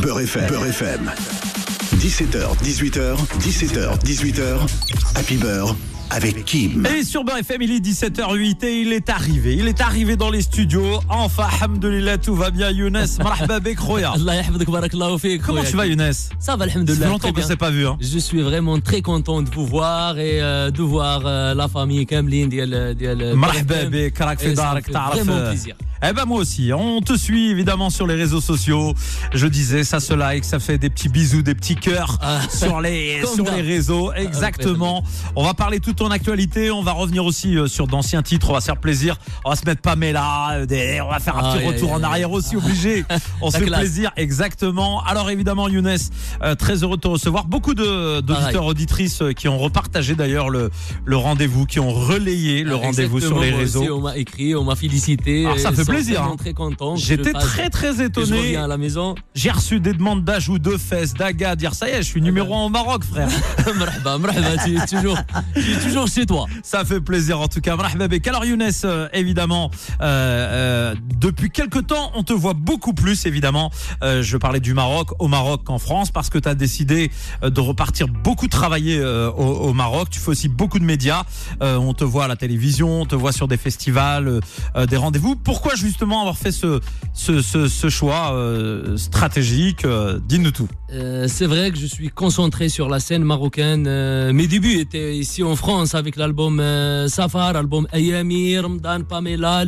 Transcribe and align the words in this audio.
Beurre 0.00 0.20
FM. 0.20 0.46
Beurre 0.48 0.66
FM. 0.66 1.12
17h, 1.96 2.56
18h, 2.62 3.16
17h, 3.38 3.98
18h. 4.02 4.42
Happy 5.14 5.36
Beurre 5.36 5.76
avec 6.08 6.44
Kim. 6.46 6.86
Et 6.86 7.04
sur 7.04 7.22
BFM, 7.22 7.60
il 7.62 7.72
est 7.72 7.84
17h08 7.84 8.64
et 8.64 8.80
il 8.80 8.92
est 8.94 9.10
arrivé. 9.10 9.56
Il 9.56 9.68
est 9.68 9.80
arrivé 9.82 10.16
dans 10.16 10.30
les 10.30 10.40
studios. 10.40 11.00
Enfin, 11.10 11.48
alhamdoulilah, 11.60 12.16
tout 12.16 12.34
va 12.34 12.50
bien, 12.50 12.70
Younes. 12.70 13.06
Marhaba 13.22 13.60
bek, 13.60 13.78
Roya. 13.78 14.14
Comment 15.44 15.62
tu 15.64 15.76
vas, 15.76 15.86
Younes? 15.86 16.12
Ça 16.38 16.56
va, 16.56 16.64
alhamdoulilah. 16.64 17.04
Ça 17.04 17.10
longtemps 17.10 17.32
qu'on 17.32 17.40
ne 17.40 17.46
s'est 17.46 17.56
pas 17.56 17.70
vu. 17.70 17.86
Hein. 17.86 17.98
Je 18.00 18.18
suis 18.18 18.40
vraiment 18.40 18.80
très 18.80 19.02
content 19.02 19.42
de 19.42 19.50
vous 19.50 19.66
voir 19.66 20.18
et 20.18 20.40
euh, 20.40 20.70
de 20.70 20.82
voir 20.82 21.22
euh, 21.26 21.54
la 21.54 21.68
famille 21.68 22.06
Kamlin. 22.06 22.48
Marhaba 23.34 23.84
bek, 23.84 24.14
Karak 24.14 24.40
Fedark, 24.40 24.90
Vraiment 24.90 25.32
euh, 25.32 25.50
plaisir. 25.50 25.76
Eh 26.08 26.12
ben 26.14 26.24
moi 26.24 26.38
aussi, 26.38 26.72
on 26.72 27.00
te 27.02 27.16
suit 27.16 27.50
évidemment 27.50 27.90
sur 27.90 28.06
les 28.06 28.14
réseaux 28.14 28.40
sociaux. 28.40 28.94
Je 29.34 29.46
disais, 29.46 29.84
ça 29.84 30.00
se 30.00 30.14
like, 30.14 30.44
ça 30.44 30.58
fait 30.58 30.78
des 30.78 30.88
petits 30.88 31.10
bisous, 31.10 31.42
des 31.42 31.54
petits 31.54 31.76
cœurs 31.76 32.16
Ah. 32.22 32.40
sur 32.50 32.80
les 32.80 33.22
sur 33.34 33.44
les 33.44 33.60
réseaux. 33.60 34.10
Exactement. 34.14 35.04
On 35.36 35.44
va 35.44 35.52
parler 35.54 35.78
toute 35.80 35.96
ton 35.96 36.10
actualité. 36.10 36.70
On 36.70 36.82
va 36.82 36.92
revenir 36.92 37.24
aussi 37.24 37.56
euh, 37.58 37.66
sur 37.66 37.86
d'anciens 37.86 38.22
titres. 38.22 38.48
On 38.50 38.54
va 38.54 38.60
se 38.60 38.66
faire 38.66 38.78
plaisir. 38.78 39.16
On 39.44 39.50
va 39.50 39.56
se 39.56 39.66
mettre 39.66 39.82
Pamela. 39.82 40.52
euh, 40.52 40.66
des- 40.66 41.00
on 41.02 41.10
va 41.10 41.18
faire 41.18 41.36
un 41.36 41.50
Ah, 41.52 41.56
petit 41.56 41.66
retour 41.66 41.92
en 41.92 42.02
arrière 42.02 42.30
aussi, 42.32 42.56
obligé. 42.56 43.04
On 43.42 43.50
se 43.50 43.58
fait 43.58 43.66
classe. 43.66 43.80
plaisir. 43.80 44.10
Exactement. 44.16 45.02
Alors 45.04 45.28
évidemment, 45.30 45.68
Younes, 45.68 45.96
euh, 46.42 46.54
très 46.54 46.82
heureux 46.82 46.96
de 46.96 47.02
te 47.02 47.08
recevoir. 47.08 47.44
Beaucoup 47.46 47.74
de 47.74 48.20
d'auditeurs, 48.20 48.64
auditrices 48.64 49.22
qui 49.36 49.48
ont 49.48 49.58
repartagé 49.58 50.14
d'ailleurs 50.14 50.48
le 50.50 50.70
le 51.04 51.16
rendez-vous, 51.16 51.66
qui 51.66 51.78
ont 51.78 51.90
relayé 51.92 52.62
le 52.64 52.74
Ah, 52.74 52.86
rendez-vous 52.86 53.20
sur 53.20 53.38
les 53.40 53.48
aussi, 53.48 53.56
réseaux. 53.58 53.96
on 53.98 54.00
m'a 54.00 54.16
écrit, 54.16 54.54
on 54.54 54.64
m'a 54.64 54.76
félicité. 54.76 55.46
Ah, 55.46 55.58
ça 55.58 55.72
fait 55.72 55.84
plaisir. 55.90 56.22
Hein. 56.22 56.36
J'étais 56.96 57.32
très 57.32 57.70
très 57.70 58.02
étonné. 58.02 58.56
à 58.56 58.66
la 58.66 58.78
maison. 58.78 59.14
J'ai 59.34 59.50
reçu 59.50 59.80
des 59.80 59.92
demandes 59.92 60.24
d'ajout 60.24 60.58
de 60.58 60.76
fesses, 60.76 61.14
d'aga, 61.14 61.56
dire 61.56 61.74
ça 61.74 61.88
y 61.88 61.92
est, 61.92 62.02
je 62.02 62.08
suis 62.08 62.20
eh 62.20 62.24
numéro 62.24 62.50
ben. 62.50 62.60
un 62.60 62.64
au 62.64 62.68
Maroc, 62.68 63.04
frère. 63.04 63.28
Bah, 64.04 64.18
bah, 64.18 64.32
tu 64.64 64.76
es 64.76 64.86
toujours, 64.86 65.18
toujours 65.84 66.08
chez 66.08 66.26
toi. 66.26 66.46
Ça 66.62 66.84
fait 66.84 67.00
plaisir 67.00 67.40
en 67.40 67.48
tout 67.48 67.60
cas. 67.60 67.76
Alors 68.30 68.44
Younes, 68.44 68.70
euh, 68.84 69.08
évidemment, 69.12 69.70
euh, 70.00 70.04
euh, 70.04 70.94
depuis 71.18 71.50
quelques 71.50 71.86
temps, 71.86 72.12
on 72.14 72.22
te 72.22 72.32
voit 72.32 72.54
beaucoup 72.54 72.92
plus, 72.92 73.26
évidemment. 73.26 73.70
Euh, 74.02 74.22
je 74.22 74.36
parlais 74.36 74.60
du 74.60 74.74
Maroc 74.74 75.10
au 75.18 75.28
Maroc 75.28 75.64
qu'en 75.64 75.78
France 75.78 76.10
parce 76.10 76.30
que 76.30 76.38
tu 76.38 76.48
as 76.48 76.54
décidé 76.54 77.10
euh, 77.42 77.50
de 77.50 77.60
repartir 77.60 78.08
beaucoup 78.08 78.48
travailler 78.48 78.98
euh, 78.98 79.30
au, 79.30 79.68
au, 79.68 79.72
Maroc. 79.72 80.10
Tu 80.10 80.20
fais 80.20 80.30
aussi 80.30 80.48
beaucoup 80.48 80.78
de 80.78 80.84
médias. 80.84 81.24
on 81.60 81.94
te 81.94 82.04
voit 82.04 82.24
à 82.24 82.28
la 82.28 82.36
télévision, 82.36 83.02
on 83.02 83.06
te 83.06 83.14
voit 83.14 83.32
sur 83.32 83.48
des 83.48 83.56
festivals, 83.56 84.40
des 84.88 84.96
rendez-vous. 84.96 85.36
Pourquoi 85.36 85.74
justement 85.80 86.20
avoir 86.20 86.36
fait 86.36 86.52
ce, 86.52 86.80
ce, 87.14 87.42
ce, 87.42 87.68
ce 87.68 87.88
choix 87.88 88.32
euh, 88.34 88.96
stratégique 88.96 89.84
euh, 89.84 90.18
Dis-nous 90.26 90.50
tout. 90.50 90.68
Euh, 90.92 91.26
c'est 91.28 91.46
vrai 91.46 91.70
que 91.70 91.78
je 91.78 91.86
suis 91.86 92.08
concentré 92.08 92.68
sur 92.68 92.88
la 92.88 92.98
scène 92.98 93.22
marocaine. 93.22 93.84
Euh, 93.86 94.32
mes 94.32 94.48
débuts 94.48 94.80
étaient 94.80 95.16
ici 95.16 95.42
en 95.44 95.54
France 95.54 95.94
avec 95.94 96.16
l'album 96.16 96.58
euh, 96.58 97.06
Safar, 97.06 97.52
l'album 97.52 97.86
Ayami, 97.92 98.58
Ramadan, 98.58 99.02
Pamela, 99.08 99.64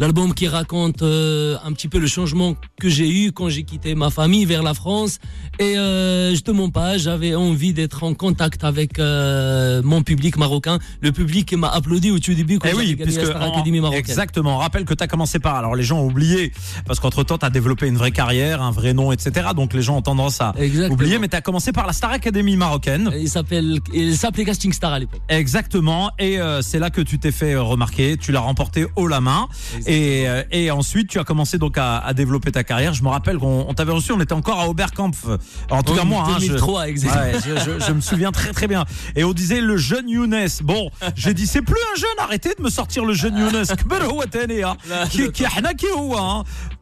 l'album 0.00 0.34
qui 0.34 0.48
raconte 0.48 1.02
euh, 1.02 1.56
un 1.64 1.72
petit 1.72 1.86
peu 1.86 1.98
le 1.98 2.08
changement 2.08 2.56
que 2.80 2.88
j'ai 2.88 3.08
eu 3.08 3.30
quand 3.30 3.48
j'ai 3.50 3.62
quitté 3.62 3.94
ma 3.94 4.10
famille 4.10 4.46
vers 4.46 4.64
la 4.64 4.74
France. 4.74 5.18
Et 5.60 5.78
euh, 5.78 6.34
je 6.34 6.40
te 6.40 6.50
mens 6.50 6.70
pas, 6.70 6.98
j'avais 6.98 7.36
envie 7.36 7.72
d'être 7.72 8.02
en 8.02 8.14
contact 8.14 8.64
avec 8.64 8.98
euh, 8.98 9.80
mon 9.84 10.02
public 10.02 10.36
marocain, 10.36 10.80
le 11.00 11.12
public 11.12 11.46
qui 11.46 11.56
m'a 11.56 11.68
applaudi 11.68 12.10
au 12.10 12.18
tout 12.18 12.34
début 12.34 12.58
quand 12.58 12.68
Eh 12.72 12.74
oui, 12.74 12.96
gagné 12.96 13.04
puisque 13.04 13.32
la 13.32 13.44
Academy 13.44 13.78
marocaine. 13.80 14.00
exactement. 14.00 14.58
Rappelle 14.58 14.84
que 14.84 14.94
tu 14.94 15.04
as 15.04 15.06
commencé 15.06 15.38
par. 15.38 15.54
Alors 15.54 15.76
les 15.76 15.84
gens 15.84 16.00
ont 16.00 16.06
oublié 16.06 16.50
parce 16.84 16.98
qu'entre 16.98 17.22
temps 17.22 17.38
tu 17.38 17.46
as 17.46 17.50
développé 17.50 17.86
une 17.86 17.96
vraie 17.96 18.10
carrière, 18.10 18.60
un 18.60 18.72
vrai 18.72 18.92
nom, 18.92 19.12
etc. 19.12 19.50
Donc 19.54 19.72
les 19.72 19.82
gens 19.82 19.98
ont 19.98 20.02
tendance 20.02 20.40
à 20.40 20.52
Exactement. 20.64 20.94
oublié, 20.94 21.18
mais 21.18 21.28
tu 21.28 21.36
as 21.36 21.40
commencé 21.40 21.72
par 21.72 21.86
la 21.86 21.92
Star 21.92 22.10
Academy 22.10 22.56
marocaine. 22.56 23.10
Il 23.92 24.16
s'appelait 24.16 24.44
Casting 24.44 24.72
Star 24.72 24.92
à 24.92 24.98
l'époque. 24.98 25.20
Exactement, 25.28 26.10
et 26.18 26.40
euh, 26.40 26.62
c'est 26.62 26.78
là 26.78 26.90
que 26.90 27.00
tu 27.00 27.18
t'es 27.18 27.32
fait 27.32 27.54
euh, 27.54 27.62
remarquer, 27.62 28.16
tu 28.16 28.32
l'as 28.32 28.40
remporté 28.40 28.86
haut 28.96 29.06
la 29.06 29.20
main, 29.20 29.48
et, 29.86 30.24
euh, 30.28 30.72
ensuite 30.72 31.08
tu 31.08 31.18
as 31.18 31.24
commencé 31.24 31.58
donc 31.58 31.76
à, 31.78 32.12
développer 32.14 32.52
ta 32.52 32.64
carrière. 32.64 32.94
Je 32.94 33.02
me 33.02 33.08
rappelle 33.08 33.38
qu'on 33.38 33.72
t'avait 33.74 33.92
reçu, 33.92 34.12
on 34.12 34.20
était 34.20 34.32
encore 34.32 34.60
à 34.60 34.68
Oberkampf, 34.68 35.26
en 35.70 35.82
tout 35.82 35.94
cas 35.94 36.04
moi. 36.04 36.26
2003, 36.38 36.84
je, 36.84 36.90
exactement. 36.90 37.78
Je, 37.86 37.92
me 37.92 38.00
souviens 38.00 38.32
très 38.32 38.52
très 38.52 38.66
bien. 38.66 38.84
Et 39.16 39.24
on 39.24 39.32
disait 39.32 39.60
le 39.60 39.76
jeune 39.76 40.08
Younes. 40.08 40.48
Bon, 40.62 40.90
j'ai 41.14 41.34
dit 41.34 41.46
c'est 41.46 41.62
plus 41.62 41.80
un 41.94 41.98
jeune, 41.98 42.18
arrêtez 42.18 42.54
de 42.56 42.62
me 42.62 42.70
sortir 42.70 43.04
le 43.04 43.14
jeune 43.14 43.36
Younes. 43.36 43.64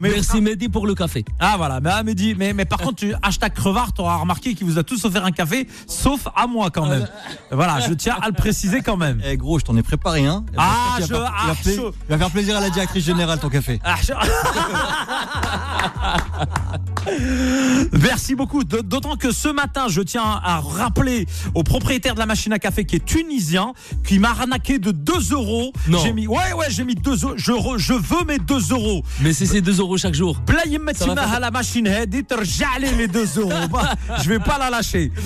Merci 0.01 0.41
Mehdi 0.41 0.69
pour 0.69 0.87
le 0.87 0.95
café. 0.95 1.25
Ah 1.39 1.55
voilà, 1.57 1.81
mais, 1.81 1.91
ah, 1.93 2.03
mais, 2.03 2.53
mais 2.53 2.65
par 2.65 2.79
contre 2.79 2.97
tu 2.97 3.15
hashtag 3.23 3.53
creux 3.55 3.72
crevard, 3.73 4.21
remarqué 4.21 4.55
qu'il 4.55 4.67
vous 4.67 4.79
a 4.79 4.83
tous 4.83 5.05
offert 5.05 5.25
un 5.25 5.31
café, 5.33 5.67
sauf 5.87 6.29
à 6.37 6.47
moi 6.47 6.71
quand 6.71 6.87
même. 6.87 7.07
Voilà, 7.51 7.81
je 7.81 7.93
tiens 7.95 8.17
à 8.21 8.29
le 8.29 8.35
préciser 8.35 8.83
quand 8.83 8.97
même. 8.97 9.21
Eh 9.25 9.37
gros, 9.37 9.59
je 9.59 9.65
t'en 9.65 9.77
ai 9.77 9.83
préparé 9.83 10.27
un. 10.27 10.45
Ah, 10.57 10.97
Il 10.99 11.01
va 11.01 11.07
je- 11.07 11.15
il 11.15 11.19
va 11.19 11.33
ah, 11.37 11.53
il 11.65 11.93
va 12.11 12.19
faire 12.19 12.31
plaisir 12.31 12.57
à 12.57 12.61
la 12.61 12.71
directrice 12.71 13.05
générale 13.05 13.39
ton 13.39 13.49
café. 13.49 13.81
Ah, 13.85 13.97
je- 14.03 14.13
Merci 17.93 18.35
beaucoup. 18.35 18.65
D'autant 18.65 19.17
que 19.17 19.33
ce 19.33 19.49
matin, 19.49 19.87
je 19.89 20.01
tiens 20.01 20.41
à 20.43 20.61
rappeler 20.61 21.27
au 21.55 21.63
propriétaire 21.63 22.15
de 22.15 22.19
la 22.19 22.27
machine 22.27 22.53
à 22.53 22.59
café 22.59 22.85
qui 22.85 22.97
est 22.97 23.05
tunisien, 23.05 23.73
qui 24.07 24.19
m'a 24.19 24.31
arnaqué 24.31 24.79
de 24.79 24.91
2 24.91 25.33
euros. 25.33 25.73
J'ai 26.03 26.13
mis, 26.13 26.27
ouais, 26.27 26.53
ouais, 26.57 26.67
j'ai 26.69 26.85
mis 26.85 26.95
2 26.95 27.11
euros. 27.49 27.79
Je, 27.79 27.93
veux 27.93 28.25
mes 28.27 28.39
2 28.39 28.73
euros. 28.73 29.03
Mais 29.21 29.33
c'est 29.33 29.47
ces 29.47 29.61
2 29.61 29.81
euros 29.81 29.97
chaque 29.97 30.15
jour. 30.15 30.37
à 31.35 31.41
la 31.41 31.51
machine 31.51 31.87
j'allais 32.43 32.93
mes 32.93 33.09
2 33.09 33.39
euros. 33.39 33.53
Bah, 33.71 33.95
je 34.23 34.29
vais 34.29 34.39
pas 34.39 34.59
la 34.59 34.71
lâcher. 34.71 35.13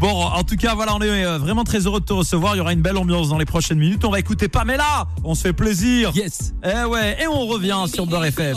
Bon, 0.00 0.24
en 0.24 0.42
tout 0.42 0.56
cas, 0.56 0.74
voilà, 0.74 0.94
on 0.94 1.00
est 1.00 1.24
euh, 1.24 1.38
vraiment 1.38 1.64
très 1.64 1.86
heureux 1.86 2.00
de 2.00 2.04
te 2.04 2.12
recevoir. 2.12 2.54
Il 2.54 2.58
y 2.58 2.60
aura 2.60 2.72
une 2.72 2.82
belle 2.82 2.96
ambiance 2.96 3.28
dans 3.28 3.38
les 3.38 3.44
prochaines 3.44 3.78
minutes. 3.78 4.04
On 4.04 4.10
va 4.10 4.18
écouter 4.18 4.48
Pamela. 4.48 5.06
On 5.22 5.34
se 5.34 5.42
fait 5.42 5.52
plaisir. 5.52 6.12
Yes. 6.14 6.54
Eh 6.64 6.84
ouais. 6.84 7.16
Et 7.22 7.26
on 7.26 7.46
revient 7.46 7.84
sur 7.92 8.06
Beurre 8.06 8.26
FM. 8.26 8.56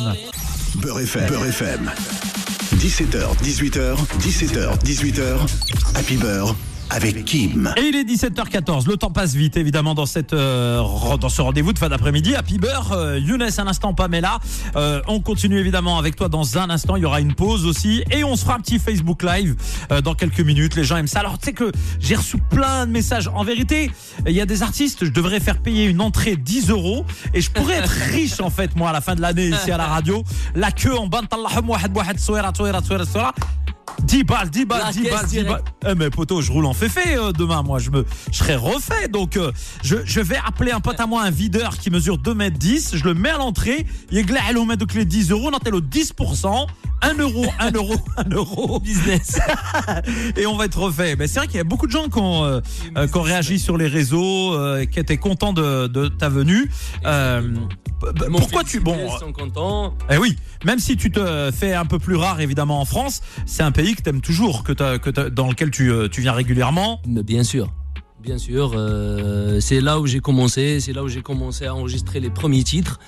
Beurre 0.75 0.99
FM. 0.99 1.29
Beurre 1.29 1.45
FM. 1.45 1.91
17h, 2.77 3.35
18h, 3.43 3.97
17h, 4.19 4.77
18h. 4.85 5.95
Happy 5.95 6.17
Beurre 6.17 6.55
avec 6.89 7.25
Kim. 7.25 7.73
Et 7.77 7.81
il 7.81 7.95
est 7.95 8.03
17h14, 8.03 8.87
le 8.87 8.97
temps 8.97 9.09
passe 9.09 9.33
vite 9.33 9.57
évidemment 9.57 9.93
dans, 9.93 10.05
cette, 10.05 10.33
euh, 10.33 10.81
dans 11.19 11.29
ce 11.29 11.41
rendez-vous 11.41 11.73
de 11.73 11.79
fin 11.79 11.89
d'après-midi. 11.89 12.35
Happy 12.35 12.57
Beurre, 12.57 12.91
euh, 12.93 13.19
Younes 13.19 13.43
un 13.57 13.67
instant, 13.67 13.93
Pamela. 13.93 14.39
Euh, 14.75 15.01
on 15.07 15.19
continue 15.19 15.59
évidemment 15.59 15.97
avec 15.97 16.15
toi 16.15 16.29
dans 16.29 16.57
un 16.57 16.69
instant, 16.69 16.95
il 16.95 17.03
y 17.03 17.05
aura 17.05 17.19
une 17.19 17.33
pause 17.33 17.65
aussi. 17.65 18.03
Et 18.11 18.23
on 18.23 18.35
se 18.35 18.43
fera 18.43 18.55
un 18.55 18.59
petit 18.59 18.79
Facebook 18.79 19.23
Live 19.23 19.55
euh, 19.91 20.01
dans 20.01 20.13
quelques 20.13 20.39
minutes, 20.39 20.75
les 20.75 20.83
gens 20.83 20.97
aiment 20.97 21.07
ça. 21.07 21.19
Alors 21.19 21.37
tu 21.37 21.45
sais 21.45 21.53
que 21.53 21.71
j'ai 21.99 22.15
reçu 22.15 22.37
plein 22.37 22.85
de 22.85 22.91
messages. 22.91 23.27
En 23.33 23.43
vérité, 23.43 23.91
il 24.25 24.33
y 24.33 24.41
a 24.41 24.45
des 24.45 24.63
artistes, 24.63 25.05
je 25.05 25.11
devrais 25.11 25.39
faire 25.39 25.59
payer 25.59 25.85
une 25.85 26.01
entrée 26.01 26.35
10 26.35 26.69
euros 26.69 27.05
et 27.33 27.41
je 27.41 27.51
pourrais 27.51 27.75
être 27.75 27.89
riche 28.11 28.39
en 28.39 28.49
fait 28.49 28.75
moi 28.75 28.89
à 28.89 28.93
la 28.93 29.01
fin 29.01 29.15
de 29.15 29.21
l'année 29.21 29.47
ici 29.47 29.71
à 29.71 29.77
la 29.77 29.87
radio. 29.87 30.23
La 30.55 30.71
queue 30.71 30.95
en 30.97 31.07
bande, 31.07 31.27
10 34.07 34.23
balles, 34.23 34.49
10 34.49 34.65
balles, 34.65 34.93
10 34.93 35.09
balles, 35.09 35.25
10 35.25 35.43
balles. 35.43 35.63
Eh 35.85 35.95
mais 35.95 36.09
poteau, 36.09 36.41
je 36.41 36.51
roule 36.51 36.65
en 36.65 36.73
féfé 36.73 37.15
euh, 37.15 37.31
demain, 37.33 37.61
moi 37.61 37.79
je 37.79 37.91
me 37.91 38.05
je 38.31 38.37
serai 38.37 38.55
refait. 38.55 39.09
Donc 39.09 39.35
euh, 39.35 39.51
je, 39.83 39.97
je, 40.05 40.21
vais 40.21 40.37
appeler 40.45 40.71
un 40.71 40.79
pote 40.79 40.99
à 40.99 41.07
moi, 41.07 41.23
un 41.23 41.29
videur 41.29 41.77
qui 41.77 41.91
mesure 41.91 42.17
2 42.17 42.33
mètres 42.33 42.57
10, 42.57 42.95
je 42.95 43.03
le 43.03 43.13
mets 43.13 43.29
à 43.29 43.37
l'entrée, 43.37 43.85
il 44.11 44.17
est 44.17 44.55
au 44.55 44.65
mètre 44.65 44.85
les 44.95 45.05
10 45.05 45.31
euros, 45.31 45.49
on 45.51 45.69
le 45.69 45.81
10%, 45.81 46.67
1 47.01 47.13
euro, 47.19 47.45
1 47.59 47.71
euro, 47.71 47.95
1 48.17 48.29
euro. 48.31 48.79
Business. 48.79 49.39
Et 50.37 50.45
on 50.45 50.55
va 50.55 50.65
être 50.65 50.79
refait. 50.79 51.15
Mais 51.15 51.27
c'est 51.27 51.39
vrai 51.39 51.47
qu'il 51.47 51.57
y 51.57 51.61
a 51.61 51.63
beaucoup 51.63 51.87
de 51.87 51.91
gens 51.91 52.09
qui 52.09 52.19
ont, 52.19 52.43
euh, 52.43 52.59
euh 52.97 53.07
qui 53.07 53.17
ont 53.17 53.21
réagi 53.21 53.59
sur 53.59 53.77
les 53.77 53.87
réseaux, 53.87 54.53
euh, 54.53 54.85
qui 54.85 54.99
étaient 54.99 55.17
contents 55.17 55.53
de, 55.53 55.87
de 55.87 56.07
ta 56.07 56.29
venue. 56.29 56.69
Euh, 57.05 57.41
bah, 58.01 58.11
pourquoi 58.31 58.63
tu 58.63 58.79
bon 58.79 59.09
sont 59.17 59.31
contents. 59.31 59.93
Eh 60.09 60.17
oui, 60.17 60.35
même 60.65 60.79
si 60.79 60.97
tu 60.97 61.11
te 61.11 61.51
fais 61.51 61.73
un 61.73 61.85
peu 61.85 61.99
plus 61.99 62.15
rare 62.15 62.41
évidemment 62.41 62.79
en 62.79 62.85
France, 62.85 63.21
c'est 63.45 63.63
un 63.63 63.71
pays 63.71 63.95
que 63.97 64.03
t'aimes 64.03 64.21
toujours, 64.21 64.63
que 64.63 64.71
dans 65.29 65.49
lequel 65.49 65.71
tu, 65.71 65.91
euh, 65.91 66.07
tu 66.07 66.21
viens 66.21 66.33
régulièrement. 66.33 67.01
Bien 67.05 67.43
sûr. 67.43 67.73
Bien 68.21 68.37
sûr, 68.37 68.73
euh, 68.75 69.59
c'est 69.59 69.79
là 69.79 69.99
où 69.99 70.07
j'ai 70.07 70.19
commencé, 70.19 70.79
c'est 70.79 70.93
là 70.93 71.03
où 71.03 71.07
j'ai 71.07 71.21
commencé 71.21 71.65
à 71.65 71.75
enregistrer 71.75 72.19
les 72.19 72.29
premiers 72.29 72.63
titres. 72.63 72.99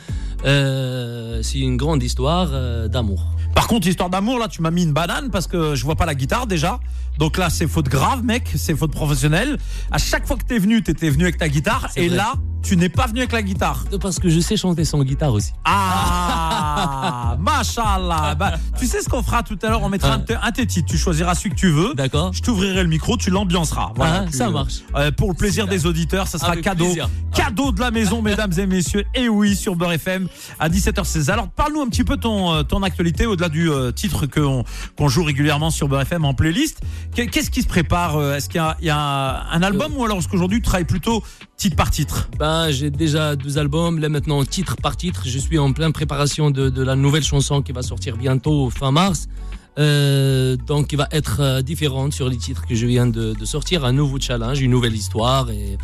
Euh, 0.46 1.42
c'est 1.44 1.60
une 1.60 1.78
grande 1.78 2.02
histoire 2.04 2.50
euh, 2.52 2.88
d'amour. 2.88 3.26
Par 3.56 3.68
contre, 3.68 3.88
histoire 3.88 4.10
d'amour, 4.10 4.40
là, 4.40 4.48
tu 4.48 4.62
m'as 4.62 4.72
mis 4.72 4.84
une 4.84 4.94
banane 4.94 5.30
parce 5.32 5.48
que 5.48 5.76
je 5.76 5.84
vois 5.84 5.96
pas 5.96 6.06
la 6.06 6.16
guitare 6.16 6.48
déjà. 6.48 6.80
Donc 7.18 7.38
là, 7.38 7.50
c'est 7.50 7.68
faute 7.68 7.90
grave, 7.90 8.24
mec, 8.24 8.50
c'est 8.56 8.76
faute 8.76 8.92
professionnelle. 8.92 9.58
À 9.92 9.98
chaque 9.98 10.26
fois 10.26 10.38
que 10.38 10.44
t'es 10.46 10.58
venu, 10.60 10.82
t'étais 10.82 11.10
venu 11.10 11.24
avec 11.24 11.38
ta 11.38 11.50
guitare, 11.50 11.90
et 11.98 12.08
vrai. 12.08 12.16
là, 12.16 12.34
tu 12.62 12.78
n'es 12.78 12.88
pas 12.88 13.08
venu 13.08 13.20
avec 13.20 13.34
la 13.34 13.42
guitare. 13.42 13.84
Parce 14.00 14.20
que 14.20 14.30
je 14.30 14.40
sais 14.40 14.56
chanter 14.56 14.86
sans 14.86 15.04
guitare 15.04 15.34
aussi. 15.34 15.52
Ah, 15.66 17.36
machallah. 17.40 18.36
Bah, 18.36 18.54
tu 18.78 18.86
sais 18.86 19.02
ce 19.02 19.10
qu'on 19.10 19.22
fera 19.24 19.44
tout 19.44 19.58
à 19.64 19.68
l'heure? 19.70 19.82
On 19.84 19.90
mettra 19.90 20.14
un, 20.14 20.18
de- 20.20 20.36
un 20.42 20.50
de 20.52 20.56
tes 20.56 20.66
titres. 20.68 20.88
Tu 20.90 20.98
choisiras 20.98 21.36
celui 21.36 21.50
que 21.50 21.56
tu 21.56 21.70
veux. 21.70 21.94
D'accord 21.94 22.32
Je 22.32 22.42
t'ouvrirai 22.42 22.84
le 22.84 22.90
micro, 22.90 23.18
tu 23.18 23.30
l'ambianceras. 23.32 23.92
Voilà, 23.96 24.24
Ah, 24.24 24.30
tu- 24.32 24.38
ça 24.38 24.50
marche. 24.50 24.76
Euh, 24.96 25.12
pour 25.12 25.28
le 25.30 25.36
plaisir 25.36 25.68
des 25.68 25.86
auditeurs, 25.86 26.28
ça 26.28 26.38
sera 26.38 26.54
Avec 26.54 26.64
cadeau. 26.64 26.86
plaisir. 26.86 27.10
Cadeau 27.34 27.74
de 27.74 27.82
la 27.82 27.92
maison, 27.92 28.22
mesdames 28.22 28.54
et 28.58 28.66
messieurs. 28.66 29.04
Et 29.14 29.28
oui, 29.28 29.58
sur 29.58 29.76
Beurre 29.76 29.94
FM. 29.94 30.29
À 30.60 30.70
17h16. 30.70 31.30
Alors 31.32 31.50
parle-nous 31.50 31.82
un 31.82 31.88
petit 31.88 32.04
peu 32.04 32.18
ton 32.18 32.54
euh, 32.54 32.64
ton 32.64 32.84
actualité 32.84 33.26
au-delà 33.26 33.50
du 33.50 33.70
euh, 33.70 33.92
titre 33.92 34.26
qu'on 34.28 35.08
joue 35.08 35.24
régulièrement 35.24 35.70
sur 35.72 35.88
Beurre 35.88 36.02
FM 36.02 36.26
en 36.26 36.34
playlist. 36.34 36.82
Qu'est- 37.14 37.28
Qu'est-ce 37.28 37.52
qui 37.52 37.62
se 37.62 37.68
prépare 37.68 38.18
euh, 38.18 38.36
Est-ce 38.36 38.48
qu'il 38.50 38.58
y 38.58 38.64
a, 38.64 38.78
il 38.82 38.88
y 38.88 38.90
a 38.90 39.46
un 39.52 39.64
album 39.64 39.96
ou 39.96 40.04
alors 40.06 40.18
est-ce 40.18 40.28
qu'aujourd'hui 40.28 40.58
tu 40.60 40.64
travailles 40.64 40.86
plutôt 40.86 41.24
titre 41.58 41.76
par 41.76 41.92
titre? 41.92 42.30
Ben, 42.38 42.72
j'ai 42.72 42.90
déjà 42.90 43.36
deux 43.36 43.58
albums. 43.58 44.00
Là 44.00 44.10
maintenant, 44.10 44.44
titre 44.46 44.76
par 44.78 44.98
titre, 44.98 45.24
je 45.26 45.38
suis 45.40 45.58
en 45.60 45.72
pleine 45.74 45.94
préparation 45.94 46.52
de, 46.52 46.70
de 46.70 46.84
la 46.84 46.96
nouvelle 46.96 47.24
chanson 47.24 47.62
qui 47.62 47.72
va 47.72 47.82
sortir 47.82 48.18
bientôt 48.18 48.70
fin 48.70 48.92
mars. 48.92 49.28
Euh, 49.78 50.58
donc, 50.58 50.88
qui 50.88 50.96
va 50.98 51.08
être 51.12 51.62
différente 51.62 52.12
sur 52.12 52.28
les 52.28 52.36
titres 52.36 52.66
que 52.68 52.76
je 52.76 52.86
viens 52.86 53.08
de, 53.08 53.34
de 53.34 53.46
sortir. 53.46 53.86
Un 53.86 53.94
nouveau 53.94 54.20
challenge, 54.20 54.60
une 54.60 54.72
nouvelle 54.72 54.96
histoire 54.96 55.50
et 55.52 55.78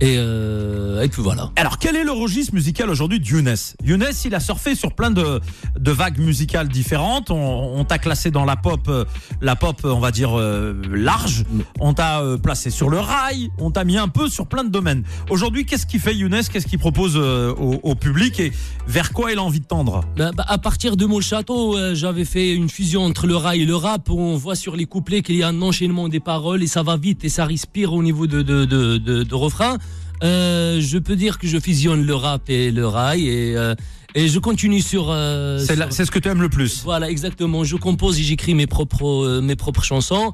et, 0.00 0.16
euh, 0.18 1.02
et 1.02 1.08
puis 1.08 1.22
voilà. 1.22 1.50
Alors, 1.56 1.78
quel 1.78 1.96
est 1.96 2.04
le 2.04 2.12
registre 2.12 2.54
musical 2.54 2.88
aujourd'hui 2.90 3.20
de 3.20 3.26
Younes 3.26 3.54
Younes, 3.84 4.06
il 4.24 4.34
a 4.34 4.40
surfé 4.40 4.74
sur 4.74 4.94
plein 4.94 5.10
de, 5.10 5.40
de 5.78 5.90
vagues 5.90 6.18
musicales 6.18 6.68
différentes. 6.68 7.30
On, 7.30 7.78
on 7.78 7.84
t'a 7.84 7.98
classé 7.98 8.30
dans 8.30 8.44
la 8.44 8.56
pop, 8.56 8.80
euh, 8.88 9.04
la 9.40 9.56
pop, 9.56 9.80
on 9.84 10.00
va 10.00 10.10
dire 10.10 10.38
euh, 10.38 10.80
large. 10.90 11.44
On 11.80 11.94
t'a 11.94 12.20
euh, 12.20 12.38
placé 12.38 12.70
sur 12.70 12.88
le 12.88 12.98
rail. 12.98 13.50
On 13.58 13.70
t'a 13.70 13.84
mis 13.84 13.98
un 13.98 14.08
peu 14.08 14.28
sur 14.28 14.46
plein 14.46 14.64
de 14.64 14.70
domaines. 14.70 15.04
Aujourd'hui, 15.28 15.66
qu'est-ce 15.66 15.86
qu'il 15.86 16.00
fait 16.00 16.14
Younes 16.14 16.40
Qu'est-ce 16.50 16.66
qu'il 16.66 16.78
propose 16.78 17.14
euh, 17.16 17.52
au, 17.54 17.80
au 17.82 17.94
public? 17.94 18.40
Et 18.40 18.52
vers 18.86 19.12
quoi 19.12 19.32
il 19.32 19.38
a 19.38 19.42
envie 19.42 19.60
de 19.60 19.66
tendre? 19.66 20.04
Ben, 20.16 20.30
ben, 20.34 20.44
à 20.48 20.58
partir 20.58 20.96
de 20.96 21.06
Mon 21.06 21.20
Château, 21.20 21.76
j'avais 21.94 22.24
fait 22.24 22.52
une 22.52 22.68
fusion 22.68 23.02
entre 23.04 23.26
le 23.26 23.36
rail 23.36 23.62
et 23.62 23.66
le 23.66 23.76
rap. 23.76 24.08
Où 24.08 24.18
on 24.18 24.36
voit 24.36 24.54
sur 24.56 24.76
les 24.76 24.86
couplets 24.86 25.22
qu'il 25.22 25.36
y 25.36 25.42
a 25.42 25.48
un 25.48 25.62
enchaînement 25.62 26.08
des 26.08 26.20
paroles 26.20 26.62
et 26.62 26.66
ça 26.66 26.82
va 26.82 26.96
vite 26.96 27.24
et 27.24 27.28
ça 27.28 27.44
respire 27.44 27.92
au 27.92 28.02
niveau 28.02 28.26
de, 28.26 28.42
de, 28.42 28.64
de, 28.64 28.96
de, 28.98 29.22
de 29.22 29.34
refrain. 29.34 29.76
Euh, 30.22 30.80
je 30.80 30.98
peux 30.98 31.16
dire 31.16 31.38
que 31.38 31.46
je 31.46 31.58
fusionne 31.58 32.04
le 32.04 32.14
rap 32.14 32.48
et 32.48 32.70
le 32.70 32.86
rail 32.86 33.28
et, 33.28 33.56
euh, 33.56 33.74
et 34.17 34.25
je 34.33 34.39
continue 34.39 34.81
sur. 34.91 35.05
euh, 35.09 35.59
C'est 35.59 35.65
sur- 35.75 35.75
la- 35.81 35.91
c'est 35.95 36.05
ce 36.07 36.11
que 36.15 36.19
tu 36.23 36.27
aimes 36.29 36.41
le 36.47 36.51
plus. 36.57 36.73
Voilà, 36.91 37.05
exactement. 37.15 37.61
Je 37.71 37.75
compose 37.87 38.13
et 38.21 38.23
j'écris 38.29 38.55
mes 38.61 38.67
propres 38.75 39.07
euh, 39.07 39.41
mes 39.49 39.57
propres 39.63 39.83
chansons. 39.91 40.27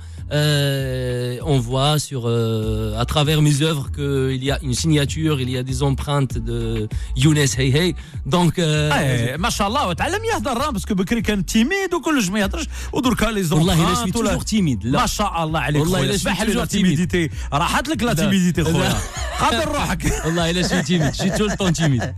Euh, 0.55 1.37
on 1.53 1.57
voit 1.69 1.97
sur 2.07 2.21
euh, 2.25 3.03
à 3.03 3.05
travers 3.13 3.39
mes 3.47 3.55
œuvres 3.69 3.87
qu'il 3.97 4.43
y 4.43 4.51
a 4.51 4.57
une 4.67 4.73
signature, 4.83 5.35
il 5.45 5.49
y 5.49 5.57
a 5.57 5.63
des 5.71 5.79
empreintes 5.89 6.37
de 6.49 6.87
Younes 7.23 7.37
Hey 7.57 7.69
Hey. 7.77 7.89
Donc 8.35 8.53
euh, 8.59 8.91
ايه 8.93 9.37
ما 9.37 9.49
شاء 9.49 9.67
الله 9.67 9.87
وتعلم 9.87 10.19
يهضر 10.33 10.71
باسكو 10.71 10.93
بكري 10.95 11.21
كان 11.21 11.45
تيميد 11.45 11.93
وكلش 11.93 12.27
ما 12.29 12.39
يهضرش 12.39 12.65
ودركا 12.93 13.25
لي 13.25 13.41
والله 13.51 13.73
الا 13.73 13.93
زونفرانت 13.93 14.13
شوي 14.13 14.21
ولا- 14.21 14.29
توجور 14.29 14.41
تيميد 14.43 14.85
لا 14.85 14.99
ما 15.01 15.05
شاء 15.07 15.43
الله 15.43 15.59
عليك 15.59 15.81
والله 15.81 15.97
خويا 15.97 16.07
إلا 16.09 16.15
اسمح 16.15 16.37
شوي 16.37 16.45
لي 16.47 16.53
لا 16.53 16.61
toujours 16.65 16.67
timide. 16.67 16.71
تيميديتي 16.71 17.29
راحت 17.53 17.87
لك 17.89 18.03
لا 18.03 18.07
لا. 18.07 18.13
تيميديتي 18.13 18.63
خويا 18.63 18.73
لا. 18.89 18.95
خاطر 19.37 19.67
روحك 19.71 20.13
والله 20.25 20.49
الا 20.49 20.67
شوي 20.67 20.81
تيميد 20.83 21.11
je 21.13 21.17
suis 21.17 21.31
tout 21.31 21.47
le 21.51 21.57
temps 21.57 21.71
timide. 21.81 22.13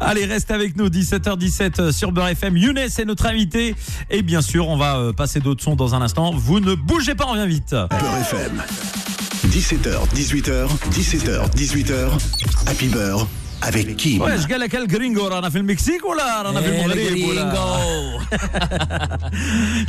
Allez, 0.00 0.24
reste 0.34 0.50
avec 0.50 0.76
nous, 0.76 0.88
17h17 1.03 1.91
sur 1.91 2.11
Beurre 2.11 2.29
FM. 2.29 2.55
Younes 2.55 2.77
est 2.77 3.05
notre 3.05 3.25
invité. 3.25 3.75
Et 4.09 4.21
bien 4.21 4.41
sûr, 4.41 4.69
on 4.69 4.77
va 4.77 4.97
euh, 4.97 5.13
passer 5.13 5.39
d'autres 5.39 5.63
sons 5.63 5.75
dans 5.75 5.95
un 5.95 6.01
instant. 6.01 6.31
Vous 6.33 6.59
ne 6.59 6.75
bougez 6.75 7.15
pas, 7.15 7.25
on 7.27 7.33
revient 7.33 7.47
vite. 7.47 7.71
Beurre 7.71 8.17
FM. 8.21 8.63
17h, 9.47 10.07
18h, 10.15 10.67
17h, 10.91 11.51
18h. 11.55 12.09
Happy 12.67 12.87
Beurre 12.87 13.27
avec 13.62 13.96
Kim. 13.96 14.22
Ouais, 14.22 14.38
je 14.38 14.46
galak 14.46 14.72
le 14.72 14.86
gringo, 14.86 15.28
رانا 15.28 15.50
في 15.50 15.58
المكسيك 15.58 16.04
ولا 16.04 16.42
رانا 16.42 16.60
في 16.60 16.68
Eh, 16.68 16.70
le 16.70 16.92
المغرب 16.92 17.28
ولا 17.28 17.52
gringo. 17.52 18.68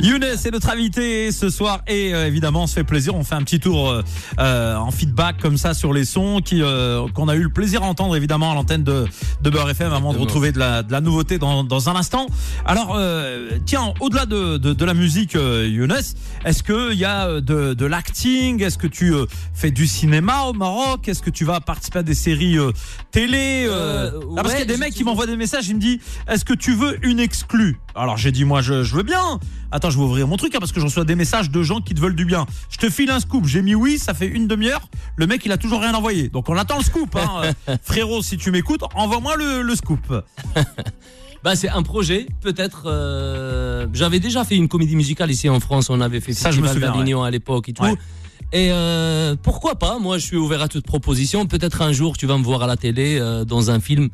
Younes 0.00 0.24
est 0.24 0.50
notre 0.50 0.70
invité 0.70 1.30
ce 1.32 1.50
soir 1.50 1.80
et 1.86 2.12
euh, 2.14 2.26
évidemment 2.26 2.64
on 2.64 2.66
se 2.66 2.74
fait 2.74 2.84
plaisir, 2.84 3.14
on 3.14 3.22
fait 3.24 3.34
un 3.36 3.42
petit 3.42 3.60
tour 3.60 3.90
euh, 3.90 4.02
euh, 4.38 4.74
en 4.76 4.90
feedback 4.90 5.38
comme 5.38 5.56
ça 5.56 5.74
sur 5.74 5.92
les 5.92 6.04
sons 6.04 6.40
qui 6.44 6.62
euh, 6.62 7.06
qu'on 7.14 7.28
a 7.28 7.36
eu 7.36 7.42
le 7.42 7.48
plaisir 7.52 7.80
d'entendre 7.80 8.16
évidemment 8.16 8.50
à 8.50 8.54
l'antenne 8.54 8.82
de, 8.82 9.06
de 9.42 9.50
Beurre 9.50 9.70
FM 9.70 9.92
avant 9.92 10.12
de 10.12 10.18
Exactement. 10.18 10.20
retrouver 10.24 10.52
de 10.52 10.58
la, 10.58 10.82
de 10.82 10.92
la 10.92 11.00
nouveauté 11.00 11.38
dans, 11.38 11.62
dans 11.64 11.88
un 11.88 11.96
instant. 11.96 12.26
Alors 12.66 12.94
euh, 12.96 13.50
tiens, 13.66 13.94
au-delà 14.00 14.26
de, 14.26 14.56
de, 14.58 14.72
de 14.72 14.84
la 14.84 14.94
musique 14.94 15.36
euh, 15.36 15.66
Younes, 15.68 15.92
est-ce 16.44 16.62
qu'il 16.62 16.98
y 16.98 17.04
a 17.04 17.26
euh, 17.28 17.40
de, 17.40 17.74
de 17.74 17.86
l'acting 17.86 18.62
Est-ce 18.62 18.78
que 18.78 18.86
tu 18.88 19.14
euh, 19.14 19.26
fais 19.54 19.70
du 19.70 19.86
cinéma 19.86 20.42
au 20.48 20.52
Maroc 20.54 21.08
Est-ce 21.08 21.22
que 21.22 21.30
tu 21.30 21.44
vas 21.44 21.60
participer 21.60 22.00
à 22.00 22.02
des 22.02 22.14
séries 22.14 22.58
euh, 22.58 22.72
télé 23.12 23.63
Euh, 23.67 24.11
Euh, 24.13 24.19
ah, 24.37 24.41
Parce 24.43 24.49
qu'il 24.49 24.59
y 24.59 24.61
a 24.63 24.65
ouais, 24.65 24.65
des 24.65 24.77
mecs 24.77 24.93
qui 24.93 25.03
m'envoient 25.03 25.25
des 25.27 25.35
messages, 25.37 25.67
ils 25.67 25.75
me 25.75 25.81
disent 25.81 25.99
est-ce 26.27 26.45
que 26.45 26.53
tu 26.53 26.73
veux 26.73 26.97
une 27.05 27.19
exclue? 27.19 27.77
Alors 27.95 28.17
j'ai 28.17 28.31
dit 28.31 28.45
moi 28.45 28.61
je, 28.61 28.83
je 28.83 28.95
veux 28.95 29.03
bien. 29.03 29.39
Attends, 29.71 29.89
je 29.89 29.97
vais 29.97 30.03
ouvrir 30.03 30.27
mon 30.27 30.37
truc 30.37 30.53
hein, 30.55 30.59
parce 30.59 30.71
que 30.71 30.79
je 30.79 30.85
reçois 30.85 31.03
des 31.05 31.15
messages 31.15 31.49
de 31.49 31.63
gens 31.63 31.81
qui 31.81 31.93
te 31.93 31.99
veulent 31.99 32.15
du 32.15 32.25
bien. 32.25 32.45
Je 32.69 32.77
te 32.77 32.89
file 32.89 33.09
un 33.11 33.19
scoop. 33.19 33.45
J'ai 33.45 33.61
mis 33.61 33.75
oui, 33.75 33.97
ça 33.99 34.13
fait 34.13 34.27
une 34.27 34.47
demi-heure. 34.47 34.87
Le 35.15 35.27
mec 35.27 35.45
il 35.45 35.51
a 35.51 35.57
toujours 35.57 35.81
rien 35.81 35.93
envoyé. 35.93 36.29
Donc 36.29 36.49
on 36.49 36.57
attend 36.57 36.77
le 36.77 36.83
scoop. 36.83 37.15
Hein. 37.15 37.53
Euh, 37.69 37.77
Frérot, 37.83 38.21
si 38.21 38.37
tu 38.37 38.51
m'écoutes, 38.51 38.81
envoie-moi 38.95 39.35
le, 39.37 39.61
le 39.61 39.75
scoop. 39.75 39.99
Bah, 41.43 41.55
c'est 41.55 41.69
un 41.69 41.83
projet, 41.83 42.25
peut-être. 42.41 42.83
euh, 42.87 43.85
J'avais 43.93 44.19
déjà 44.19 44.43
fait 44.43 44.55
une 44.55 44.67
comédie 44.67 44.95
musicale 44.95 45.29
ici 45.29 45.47
en 45.47 45.59
France. 45.59 45.91
On 45.91 46.01
avait 46.01 46.19
fait 46.19 46.33
Ça, 46.33 46.49
je 46.49 46.59
me 46.59 46.63
Festival 46.65 46.89
souviens, 46.89 46.99
d'Avignon 47.01 47.23
à 47.23 47.29
l'époque 47.29 47.69
et 47.69 47.73
tout. 47.73 47.83
Ouais. 47.83 47.93
Et 48.53 48.69
euh, 48.71 49.35
pourquoi 49.41 49.75
pas? 49.75 49.99
Moi, 49.99 50.17
je 50.17 50.25
suis 50.25 50.37
ouvert 50.37 50.61
à 50.61 50.67
toute 50.67 50.85
proposition. 50.85 51.45
Peut-être 51.45 51.81
un 51.81 51.91
jour, 51.91 52.17
tu 52.17 52.25
vas 52.25 52.37
me 52.37 52.43
voir 52.43 52.63
à 52.63 52.67
la 52.67 52.77
télé 52.77 53.17
euh, 53.19 53.43
dans 53.45 53.69
un 53.71 53.79
film. 53.79 54.09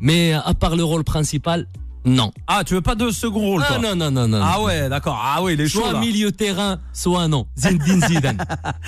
Mais 0.00 0.32
à 0.32 0.54
part 0.54 0.74
le 0.76 0.82
rôle 0.84 1.04
principal, 1.04 1.66
non. 2.04 2.32
Ah, 2.46 2.64
tu 2.64 2.74
veux 2.74 2.82
pas 2.82 2.96
de 2.96 3.10
second 3.10 3.40
rôle 3.40 3.62
Ah 3.64 3.74
toi? 3.74 3.78
non, 3.78 3.96
non, 3.96 4.10
non, 4.10 4.28
non. 4.28 4.40
Ah 4.42 4.60
ouais, 4.62 4.88
d'accord. 4.90 5.18
Ah 5.22 5.42
ouais, 5.42 5.56
les 5.56 5.68
Soit 5.68 5.92
choses. 5.92 6.00
milieu 6.00 6.32
terrain, 6.32 6.78
soit 6.92 7.28
non. 7.28 7.46
Zinedine 7.56 8.02
Zidane. 8.06 8.38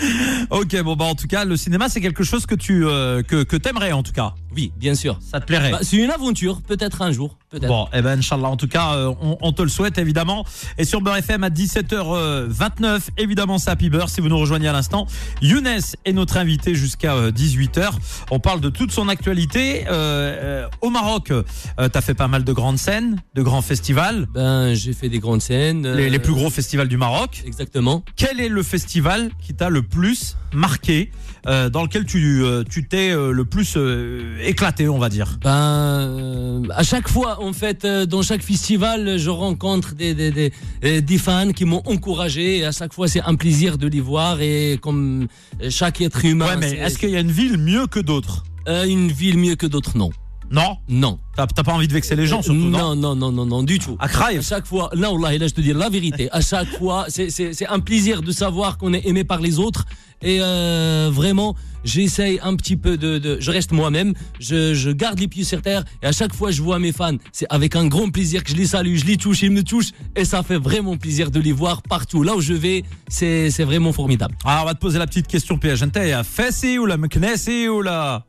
Ok, 0.51 0.77
bon 0.83 0.97
bah 0.97 1.07
en 1.07 1.15
tout 1.15 1.27
cas, 1.27 1.45
le 1.47 1.57
cinéma 1.57 1.89
c'est 1.89 2.01
quelque 2.03 2.25
chose 2.25 2.45
que 2.45 2.55
tu 2.55 2.85
euh, 2.85 3.23
que 3.23 3.43
que 3.45 3.57
t'aimerais 3.57 3.93
en 3.93 4.03
tout 4.03 4.13
cas. 4.13 4.35
Oui, 4.57 4.73
bien 4.77 4.95
sûr. 4.95 5.19
Ça 5.21 5.39
te 5.41 5.47
plairait. 5.47 5.71
Bah, 5.71 5.79
c'est 5.83 5.97
une 5.99 6.11
aventure, 6.11 6.63
peut-être 6.63 7.03
un 7.03 7.13
jour. 7.13 7.37
Peut-être. 7.51 7.69
Bon, 7.69 7.87
eh 7.93 8.01
ben, 8.03 8.19
Inch'Allah, 8.19 8.49
en 8.49 8.57
tout 8.57 8.67
cas, 8.69 8.95
euh, 8.95 9.15
on, 9.21 9.37
on 9.41 9.53
te 9.53 9.63
le 9.63 9.69
souhaite, 9.69 9.99
évidemment. 9.99 10.45
Et 10.79 10.85
sur 10.85 11.01
Beurre 11.01 11.17
FM 11.19 11.45
à 11.45 11.51
17h29, 11.51 13.01
évidemment, 13.19 13.59
c'est 13.59 13.71
Happy 13.71 13.91
Beurre, 13.91 14.09
si 14.09 14.21
vous 14.21 14.29
nous 14.29 14.39
rejoignez 14.39 14.69
à 14.69 14.73
l'instant. 14.73 15.07
Younes 15.43 15.67
est 16.05 16.13
notre 16.13 16.37
invité 16.37 16.75
jusqu'à 16.75 17.15
euh, 17.15 17.31
18h. 17.31 17.91
On 18.31 18.39
parle 18.41 18.61
de 18.61 18.71
toute 18.71 18.93
son 18.93 19.09
actualité. 19.09 19.85
Euh, 19.87 19.91
euh, 19.91 20.69
au 20.81 20.91
Maroc, 20.91 21.31
euh, 21.31 21.43
t'as 21.89 22.01
fait 22.01 22.15
pas 22.15 22.29
mal 22.29 22.45
de 22.45 22.53
grandes 22.53 22.79
scènes, 22.79 23.21
de 23.35 23.43
grands 23.43 23.63
festivals, 23.63 24.27
Ben, 24.35 24.75
j'ai 24.75 24.93
fait 24.93 25.09
des 25.09 25.19
grandes 25.19 25.43
scènes. 25.43 25.83
les, 25.87 26.07
euh, 26.07 26.09
les 26.09 26.19
plus 26.19 26.33
gros 26.33 26.51
festivals 26.51 26.89
du 26.89 26.97
Maroc. 26.97 27.43
Exactement. 27.47 28.05
Quel 28.17 28.41
est 28.41 28.49
le 28.49 28.63
festival 28.63 29.31
qui 29.43 29.55
t'a 29.55 29.69
le 29.69 29.83
plus 29.83 30.37
marqué, 30.53 31.11
euh, 31.47 31.69
dans 31.69 31.83
lequel 31.83 32.07
tu 32.07 32.43
euh, 32.43 32.65
tu 32.69 32.87
t'es 32.89 33.11
euh, 33.11 33.31
le 33.31 33.45
plus 33.45 33.75
euh, 33.77 34.39
éclaté, 34.47 34.89
on 34.89 34.99
va 34.99 35.09
dire 35.09 35.39
Ben, 35.43 35.51
euh, 35.51 36.63
à 36.75 36.83
chaque 36.83 37.09
fois, 37.09 37.43
en 37.43 37.53
fait, 37.53 37.85
euh, 37.85 38.07
dans 38.07 38.23
chaque 38.23 38.43
festival, 38.43 39.19
je 39.19 39.31
rencontre 39.31 39.95
des, 39.95 40.15
des, 40.15 40.31
des, 40.31 40.53
euh, 40.85 41.01
des 41.01 41.19
fans 41.19 41.53
qui 41.53 41.65
m'ont 41.65 41.83
encouragé. 41.87 42.59
Et 42.59 42.65
à 42.65 42.73
chaque 42.73 42.93
fois, 42.93 43.09
c'est 43.09 43.23
un 43.23 43.35
plaisir 43.35 43.79
de 43.79 43.87
les 43.89 44.01
voir. 44.01 44.41
Et 44.41 44.79
comme 44.81 45.27
chaque 45.69 46.01
être 46.01 46.25
humain, 46.25 46.47
Ouais, 46.47 46.57
mais 46.57 46.73
est-ce 46.73 46.99
qu'il 46.99 47.11
y 47.11 47.17
a 47.17 47.21
une 47.21 47.31
ville 47.33 47.59
mieux 47.59 47.87
que 47.87 48.01
d'autres? 48.01 48.45
Euh, 48.69 48.85
une 48.85 49.11
ville 49.13 49.39
mieux 49.39 49.55
que 49.57 49.67
d'autres, 49.67 49.97
non. 49.97 50.11
Non? 50.51 50.77
Non. 50.89 51.19
T'as 51.35 51.47
pas 51.47 51.73
envie 51.73 51.89
de 51.89 51.93
vexer 51.93 52.15
les 52.15 52.27
gens, 52.27 52.41
surtout, 52.41 52.59
non, 52.59 52.95
non, 52.95 53.15
non, 53.15 53.17
non, 53.17 53.33
non, 53.33 53.47
non, 53.47 53.63
du 53.65 53.81
tout. 53.81 53.97
À 53.99 54.09
Kraï 54.09 54.39
À 54.39 54.43
chaque 54.43 54.65
fois, 54.67 54.91
là, 54.95 55.11
là, 55.21 55.33
je 55.49 55.53
te 55.53 55.61
dis 55.61 55.73
la 55.73 55.89
vérité. 55.89 56.29
À 56.31 56.41
chaque 56.41 56.69
fois, 56.79 57.07
c'est- 57.09 57.67
un 57.69 57.81
plaisir 57.81 58.23
de 58.23 58.31
savoir 58.31 58.79
qu'on 58.79 58.93
est 58.95 59.07
aimé 59.07 59.25
par 59.25 59.41
les 59.41 59.59
autres. 59.59 59.85
Et 60.23 60.39
euh, 60.41 61.11
vraiment, 61.13 61.57
j'essaye 61.87 62.39
un 62.43 62.55
petit 62.57 62.77
peu 62.77 62.99
de, 62.99 63.39
je 63.41 63.51
reste 63.51 63.73
moi-même, 63.73 64.13
je, 64.39 64.93
garde 64.93 65.19
les 65.19 65.29
pieds 65.29 65.45
sur 65.45 65.63
terre 65.63 65.85
et 66.03 66.07
à 66.07 66.13
chaque 66.13 66.35
fois 66.35 66.51
je 66.51 66.61
vois 66.61 66.79
mes 66.79 66.93
fans, 66.93 67.17
c'est 67.33 67.47
avec 67.49 67.77
un 67.77 67.87
grand 67.87 68.11
plaisir 68.11 68.45
que 68.45 68.51
je 68.51 68.57
les 68.57 68.67
salue, 68.67 68.97
je 68.97 69.07
les 69.07 69.17
touche, 69.17 69.43
ils 69.43 69.51
me 69.51 69.63
touchent 69.63 69.93
et 70.15 70.25
ça 70.25 70.43
fait 70.43 70.59
vraiment 70.59 70.97
plaisir 70.97 71.31
de 71.31 71.41
les 71.41 71.53
voir 71.53 71.83
partout. 71.83 72.23
Là 72.23 72.37
où 72.37 72.41
je 72.41 72.53
vais, 72.53 72.85
c'est 73.09 73.65
vraiment 73.65 73.93
formidable. 73.93 74.35
Alors 74.45 74.65
on 74.65 74.67
va 74.67 74.75
te 74.75 74.81
poser 74.81 74.99
la 74.99 75.07
petite 75.07 75.27
question 75.27 75.59
piège. 75.59 75.85
Fessi 76.25 76.79
ou 76.79 76.87
la 76.87 76.97
Meknesi 76.97 77.69
ou 77.69 77.83
la 77.83 78.27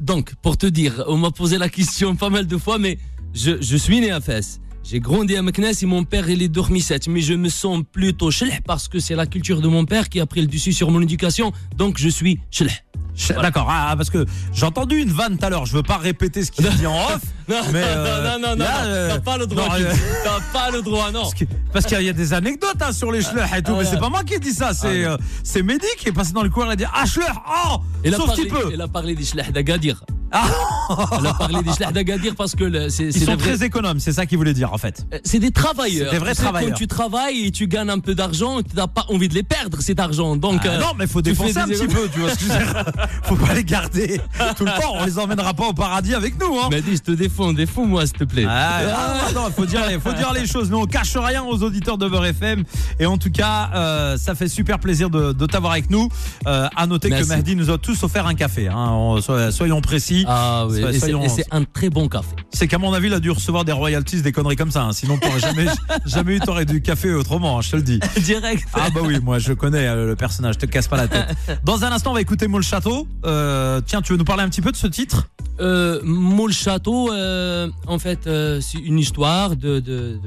donc, 0.00 0.34
pour 0.36 0.56
te 0.56 0.66
dire, 0.66 1.04
on 1.06 1.18
m'a 1.18 1.30
posé 1.30 1.58
la 1.58 1.68
question 1.68 2.16
pas 2.16 2.30
mal 2.30 2.46
de 2.46 2.56
fois, 2.56 2.78
mais 2.78 2.98
je, 3.34 3.60
je 3.60 3.76
suis 3.76 4.00
né 4.00 4.10
à 4.10 4.20
Fès. 4.20 4.58
J'ai 4.88 5.00
grandi 5.00 5.36
à 5.36 5.42
Meknes 5.42 5.72
et 5.82 5.86
mon 5.86 6.04
père 6.04 6.30
il 6.30 6.42
est 6.42 6.48
dormissette, 6.48 7.08
mais 7.08 7.20
je 7.20 7.34
me 7.34 7.48
sens 7.48 7.82
plutôt 7.90 8.30
chleh 8.30 8.60
parce 8.64 8.86
que 8.86 9.00
c'est 9.00 9.16
la 9.16 9.26
culture 9.26 9.60
de 9.60 9.66
mon 9.66 9.84
père 9.84 10.08
qui 10.08 10.20
a 10.20 10.26
pris 10.26 10.40
le 10.40 10.46
dessus 10.46 10.72
sur 10.72 10.92
mon 10.92 11.00
éducation, 11.00 11.50
donc 11.76 11.98
je 11.98 12.08
suis 12.08 12.38
chleh. 12.52 12.70
Je- 13.16 13.32
D'accord, 13.32 13.66
ah, 13.68 13.94
parce 13.96 14.10
que 14.10 14.24
j'ai 14.52 14.64
entendu 14.64 14.98
une 15.00 15.08
vanne 15.08 15.38
tout 15.38 15.44
à 15.46 15.50
l'heure. 15.50 15.66
Je 15.66 15.72
veux 15.72 15.82
pas 15.82 15.96
répéter 15.96 16.44
ce 16.44 16.52
qu'il 16.52 16.68
dit 16.78 16.86
en 16.86 16.94
off. 16.94 17.20
Non, 17.48 17.56
Mais, 17.72 17.82
euh, 17.82 18.38
non, 18.38 18.38
non, 18.38 18.48
non, 18.50 18.56
non, 18.56 18.64
euh, 18.84 19.08
t'as 19.14 19.20
pas 19.20 19.38
le 19.38 19.46
droit, 19.46 19.74
euh, 19.76 19.92
t'as 20.22 20.40
pas 20.52 20.70
le 20.70 20.82
droit, 20.82 21.10
non. 21.10 21.28
Parce 21.72 21.86
qu'il 21.86 22.02
y 22.02 22.08
a 22.08 22.12
des 22.12 22.32
anecdotes 22.32 22.80
hein, 22.80 22.92
sur 22.92 23.10
les 23.10 23.22
schleurs 23.22 23.52
et 23.56 23.62
tout, 23.62 23.72
ah, 23.74 23.78
mais 23.80 23.84
c'est 23.86 23.98
pas 23.98 24.10
moi 24.10 24.22
qui 24.22 24.34
ai 24.34 24.38
dit 24.38 24.52
ça, 24.52 24.72
c'est 24.72 25.04
euh, 25.04 25.16
c'est 25.42 25.62
Mehdi 25.62 25.86
qui 25.98 26.10
est 26.10 26.12
passé 26.12 26.32
dans 26.32 26.42
le 26.44 26.50
coin 26.50 26.68
et 26.68 26.72
a 26.72 26.76
dit 26.76 26.84
Ah, 26.94 27.06
schleur, 27.06 27.42
oh 27.48 27.78
Il 28.04 28.14
Sauf 28.14 28.34
qu'il 28.34 28.46
peut 28.48 28.70
il 28.72 28.80
a 28.80 28.86
parlé 28.86 29.16
des 29.16 29.24
chleh 29.24 29.50
d'Agadir. 29.52 30.04
Elle 30.32 31.26
a 31.26 31.34
parlé 31.34 31.56
des 31.62 31.92
d'Agadir 31.92 32.34
parce 32.36 32.54
que 32.54 32.88
c'est 32.88 33.04
Ils 33.06 33.24
sont 33.24 33.36
très 33.36 33.62
économes, 33.64 34.00
c'est 34.00 34.12
ça 34.12 34.26
qu'il 34.26 34.38
voulait 34.38 34.54
dire 34.54 34.72
en 34.72 34.78
fait. 34.78 35.06
Euh, 35.12 35.18
C'est 35.24 35.38
des 35.38 35.50
travailleurs. 35.50 36.08
C'est 36.10 36.18
des 36.18 36.24
vrais 36.24 36.34
travailleurs. 36.34 36.70
Quand 36.70 36.76
tu 36.76 36.86
travailles 36.86 37.46
et 37.46 37.50
tu 37.50 37.66
gagnes 37.68 37.90
un 37.90 37.98
peu 37.98 38.14
d'argent, 38.14 38.60
tu 38.62 38.74
n'as 38.76 38.86
pas 38.86 39.04
envie 39.08 39.28
de 39.28 39.34
les 39.34 39.42
perdre 39.42 39.80
cet 39.80 40.00
argent. 40.00 40.36
Donc 40.36 40.60
Ah 40.64 40.68
euh, 40.68 40.78
non, 40.80 40.86
mais 40.98 41.06
faut 41.06 41.22
dépenser 41.22 41.58
un 41.58 41.66
des- 41.66 41.74
petit 41.74 41.86
peu, 41.86 42.08
tu 42.12 42.20
vois 42.20 42.30
ce 42.30 42.36
que 42.38 42.44
je 42.44 42.52
veux 42.52 42.58
dire. 42.58 42.84
Faut 43.22 43.36
pas 43.36 43.54
les 43.54 43.64
garder 43.64 44.20
tout 44.56 44.64
le 44.64 44.70
temps, 44.70 44.92
on 44.94 45.04
les 45.04 45.18
emmènera 45.18 45.52
pas 45.54 45.66
au 45.68 45.72
paradis 45.72 46.14
avec 46.14 46.38
nous, 46.40 46.58
hein. 46.58 46.68
Mais 46.70 46.80
dis, 46.80 46.96
je 46.96 47.02
te 47.02 47.10
défends, 47.10 47.52
défends-moi 47.52 48.06
s'il 48.06 48.16
te 48.16 48.24
plaît. 48.24 48.44
Ah, 48.48 48.80
ah, 49.28 49.32
non, 49.34 49.50
faut 49.54 49.66
dire, 49.66 49.84
les, 49.88 49.98
faut 49.98 50.12
dire 50.12 50.32
les 50.32 50.46
choses. 50.46 50.70
Nous, 50.70 50.78
on 50.78 50.86
cache 50.86 51.16
rien 51.16 51.42
aux 51.42 51.62
auditeurs 51.62 51.98
de 51.98 52.08
Beurre 52.08 52.26
FM. 52.26 52.62
Et 53.00 53.06
en 53.06 53.18
tout 53.18 53.30
cas, 53.30 53.70
euh, 53.74 54.16
ça 54.16 54.34
fait 54.36 54.48
super 54.48 54.78
plaisir 54.78 55.10
de, 55.10 55.32
de 55.32 55.46
t'avoir 55.46 55.72
avec 55.72 55.90
nous. 55.90 56.08
Euh, 56.46 56.68
à 56.76 56.86
noter 56.86 57.08
Merci. 57.08 57.28
que 57.28 57.34
Mehdi 57.34 57.56
nous 57.56 57.70
a 57.70 57.78
tous 57.78 58.00
offert 58.04 58.26
un 58.26 58.34
café. 58.34 58.68
Hein. 58.68 58.90
On- 58.92 59.20
so- 59.20 59.50
soyons 59.50 59.80
précis. 59.80 60.15
Ah 60.26 60.66
oui, 60.68 60.80
et 60.82 60.98
c'est- 61.28 61.44
un 61.50 61.64
très 61.64 61.90
bon 61.90 62.08
café. 62.08 62.34
C'est 62.52 62.66
qu'à 62.68 62.78
mon 62.78 62.92
avis, 62.92 63.08
il 63.08 63.14
a 63.14 63.20
dû 63.20 63.30
recevoir 63.30 63.64
des 63.64 63.72
royalties, 63.72 64.22
des 64.22 64.32
conneries 64.32 64.56
comme 64.56 64.70
ça. 64.70 64.82
hein. 64.84 64.92
Sinon, 64.92 65.18
t'aurais 65.18 65.40
jamais, 65.40 65.66
jamais 66.06 66.36
eu 66.36 66.40
t'aurais 66.40 66.64
du 66.64 66.80
café 66.82 67.12
autrement, 67.12 67.58
hein, 67.58 67.62
je 67.62 67.70
te 67.72 67.76
le 67.76 67.82
dis. 67.82 68.00
Direct. 68.22 68.66
Ah 68.74 68.88
bah 68.94 69.00
oui, 69.04 69.18
moi 69.22 69.38
je 69.38 69.52
connais 69.52 69.86
euh, 69.86 70.06
le 70.06 70.16
personnage, 70.16 70.58
te 70.58 70.66
casse 70.66 70.88
pas 70.88 70.96
la 70.96 71.08
tête. 71.08 71.36
Dans 71.64 71.84
un 71.84 71.92
instant, 71.92 72.10
on 72.10 72.14
va 72.14 72.20
écouter 72.20 72.48
Moule 72.48 72.62
Château. 72.62 73.06
Euh, 73.24 73.80
tiens, 73.84 74.02
tu 74.02 74.12
veux 74.12 74.18
nous 74.18 74.24
parler 74.24 74.42
un 74.42 74.48
petit 74.48 74.62
peu 74.62 74.72
de 74.72 74.76
ce 74.76 74.86
titre? 74.86 75.28
Euh, 75.60 76.00
Moule 76.04 76.52
Château, 76.52 77.10
euh, 77.12 77.68
en 77.86 77.98
fait, 77.98 78.28
c'est 78.60 78.78
une 78.78 78.98
histoire 78.98 79.56
de, 79.56 79.80
de, 79.80 80.18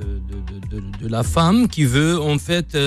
de, 0.71 0.77
de, 0.77 0.83
de, 1.01 1.07
la 1.07 1.23
femme 1.23 1.67
qui 1.67 1.83
veut, 1.85 2.19
en 2.19 2.37
fait, 2.39 2.77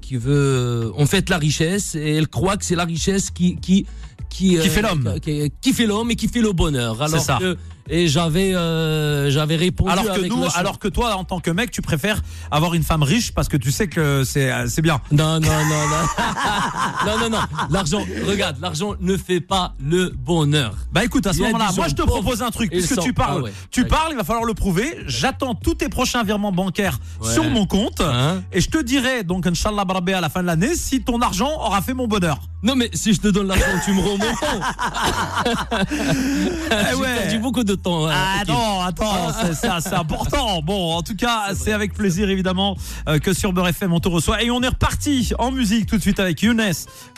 qui 0.00 0.16
veut, 0.16 0.92
en 0.96 1.06
fait, 1.06 1.28
la 1.28 1.38
richesse 1.38 1.94
et 1.94 2.14
elle 2.16 2.28
croit 2.28 2.56
que 2.56 2.64
c'est 2.64 2.76
la 2.76 2.84
richesse 2.84 3.30
qui, 3.30 3.56
qui, 3.56 3.86
qui, 4.30 4.58
Qui 4.58 4.68
fait 4.70 4.80
l'homme. 4.82 5.16
qui, 5.20 5.52
qui 5.60 5.72
fait 5.72 5.86
l'homme 5.86 6.10
et 6.10 6.16
qui 6.16 6.28
fait 6.28 6.40
le 6.40 6.52
bonheur. 6.52 7.02
Alors 7.02 7.20
ça. 7.20 7.38
que, 7.40 7.56
et 7.90 8.08
j'avais, 8.08 8.54
euh, 8.54 9.30
j'avais 9.30 9.56
répondu 9.56 9.90
Alors 9.90 10.04
que 10.04 10.10
avec 10.10 10.30
nous, 10.30 10.44
alors 10.54 10.78
que 10.78 10.88
toi, 10.88 11.16
en 11.16 11.24
tant 11.24 11.40
que 11.40 11.50
mec, 11.50 11.70
tu 11.70 11.82
préfères 11.82 12.22
avoir 12.50 12.74
une 12.74 12.82
femme 12.84 13.02
riche 13.02 13.32
parce 13.32 13.48
que 13.48 13.56
tu 13.56 13.70
sais 13.72 13.88
que 13.88 14.24
c'est 14.24 14.50
euh, 14.50 14.66
c'est 14.68 14.80
bien. 14.82 15.00
Non, 15.10 15.40
non, 15.40 15.48
non, 15.48 15.88
non. 15.88 17.06
non, 17.06 17.18
non, 17.18 17.30
non. 17.30 17.42
L'argent, 17.70 18.04
regarde, 18.26 18.56
l'argent 18.60 18.94
ne 19.00 19.16
fait 19.16 19.40
pas 19.40 19.74
le 19.84 20.10
bonheur. 20.16 20.74
Bah 20.92 21.04
écoute, 21.04 21.26
à 21.26 21.32
ce 21.32 21.40
moment-là, 21.42 21.70
moi 21.76 21.88
je 21.88 21.94
te 21.94 22.02
propose 22.02 22.42
un 22.42 22.50
truc, 22.50 22.70
puisque 22.70 22.98
tu 23.00 23.12
parles, 23.12 23.38
Ah 23.40 23.44
ouais. 23.44 23.52
tu 23.70 23.84
parles, 23.86 24.12
il 24.12 24.16
va 24.16 24.24
falloir 24.24 24.44
le 24.44 24.54
prouver. 24.54 24.96
J'attends 25.06 25.54
tous 25.54 25.74
tes 25.74 25.88
prochains 25.88 26.22
virements 26.22 26.52
bancaires 26.52 26.98
Ouais. 27.20 27.32
sur 27.32 27.44
mon 27.44 27.66
compte. 27.66 28.00
Hein 28.00 28.42
Et 28.52 28.60
je 28.60 28.70
te 28.70 28.78
dirai, 28.82 29.24
donc, 29.24 29.46
Inch'Allah 29.46 29.84
Barabé, 29.84 30.12
à 30.14 30.20
la 30.20 30.28
fin 30.28 30.40
de 30.42 30.46
l'année, 30.46 30.74
si 30.74 31.02
ton 31.02 31.20
argent 31.20 31.50
aura 31.58 31.82
fait 31.82 31.92
mon 31.94 32.06
bonheur. 32.06 32.38
Non, 32.62 32.74
mais 32.76 32.90
si 32.92 33.12
je 33.14 33.20
te 33.20 33.28
donne 33.28 33.48
l'argent, 33.48 33.64
tu 33.84 33.92
me 33.92 34.00
rends 34.00 34.18
mon 34.18 34.34
temps. 34.34 35.84
J'ai 35.90 36.94
ouais. 36.96 37.16
perdu 37.22 37.38
beaucoup 37.38 37.64
de 37.64 37.74
temps. 37.82 38.06
hein, 38.08 38.12
Ah 38.14 38.42
non, 38.46 38.80
attends, 38.82 39.32
c'est- 39.32 39.54
c'est 39.54 39.68
c'est 39.80 39.94
important. 39.94 40.60
Bon, 40.70 40.94
en 40.94 41.02
tout 41.02 41.16
cas, 41.16 41.54
c'est 41.54 41.72
avec 41.72 41.94
plaisir 41.94 42.28
évidemment 42.30 42.76
euh, 43.08 43.18
que 43.18 43.32
sur 43.32 43.52
Beurre 43.52 43.68
FM 43.68 43.92
on 43.92 44.00
te 44.00 44.08
reçoit. 44.08 44.42
Et 44.42 44.50
on 44.50 44.62
est 44.62 44.68
reparti 44.68 45.32
en 45.38 45.50
musique 45.50 45.86
tout 45.86 45.96
de 45.96 46.02
suite 46.02 46.20
avec 46.20 46.42
Younes, 46.42 46.62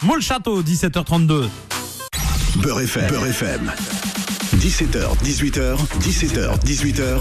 Moule 0.02 0.22
Château, 0.22 0.62
17h32. 0.62 1.48
Beurre 2.56 2.80
FM. 2.80 3.06
Beurre 3.10 3.26
FM. 3.26 3.72
17h, 4.56 5.16
18h, 5.24 5.76
17h, 6.00 6.58
18h. 6.64 7.18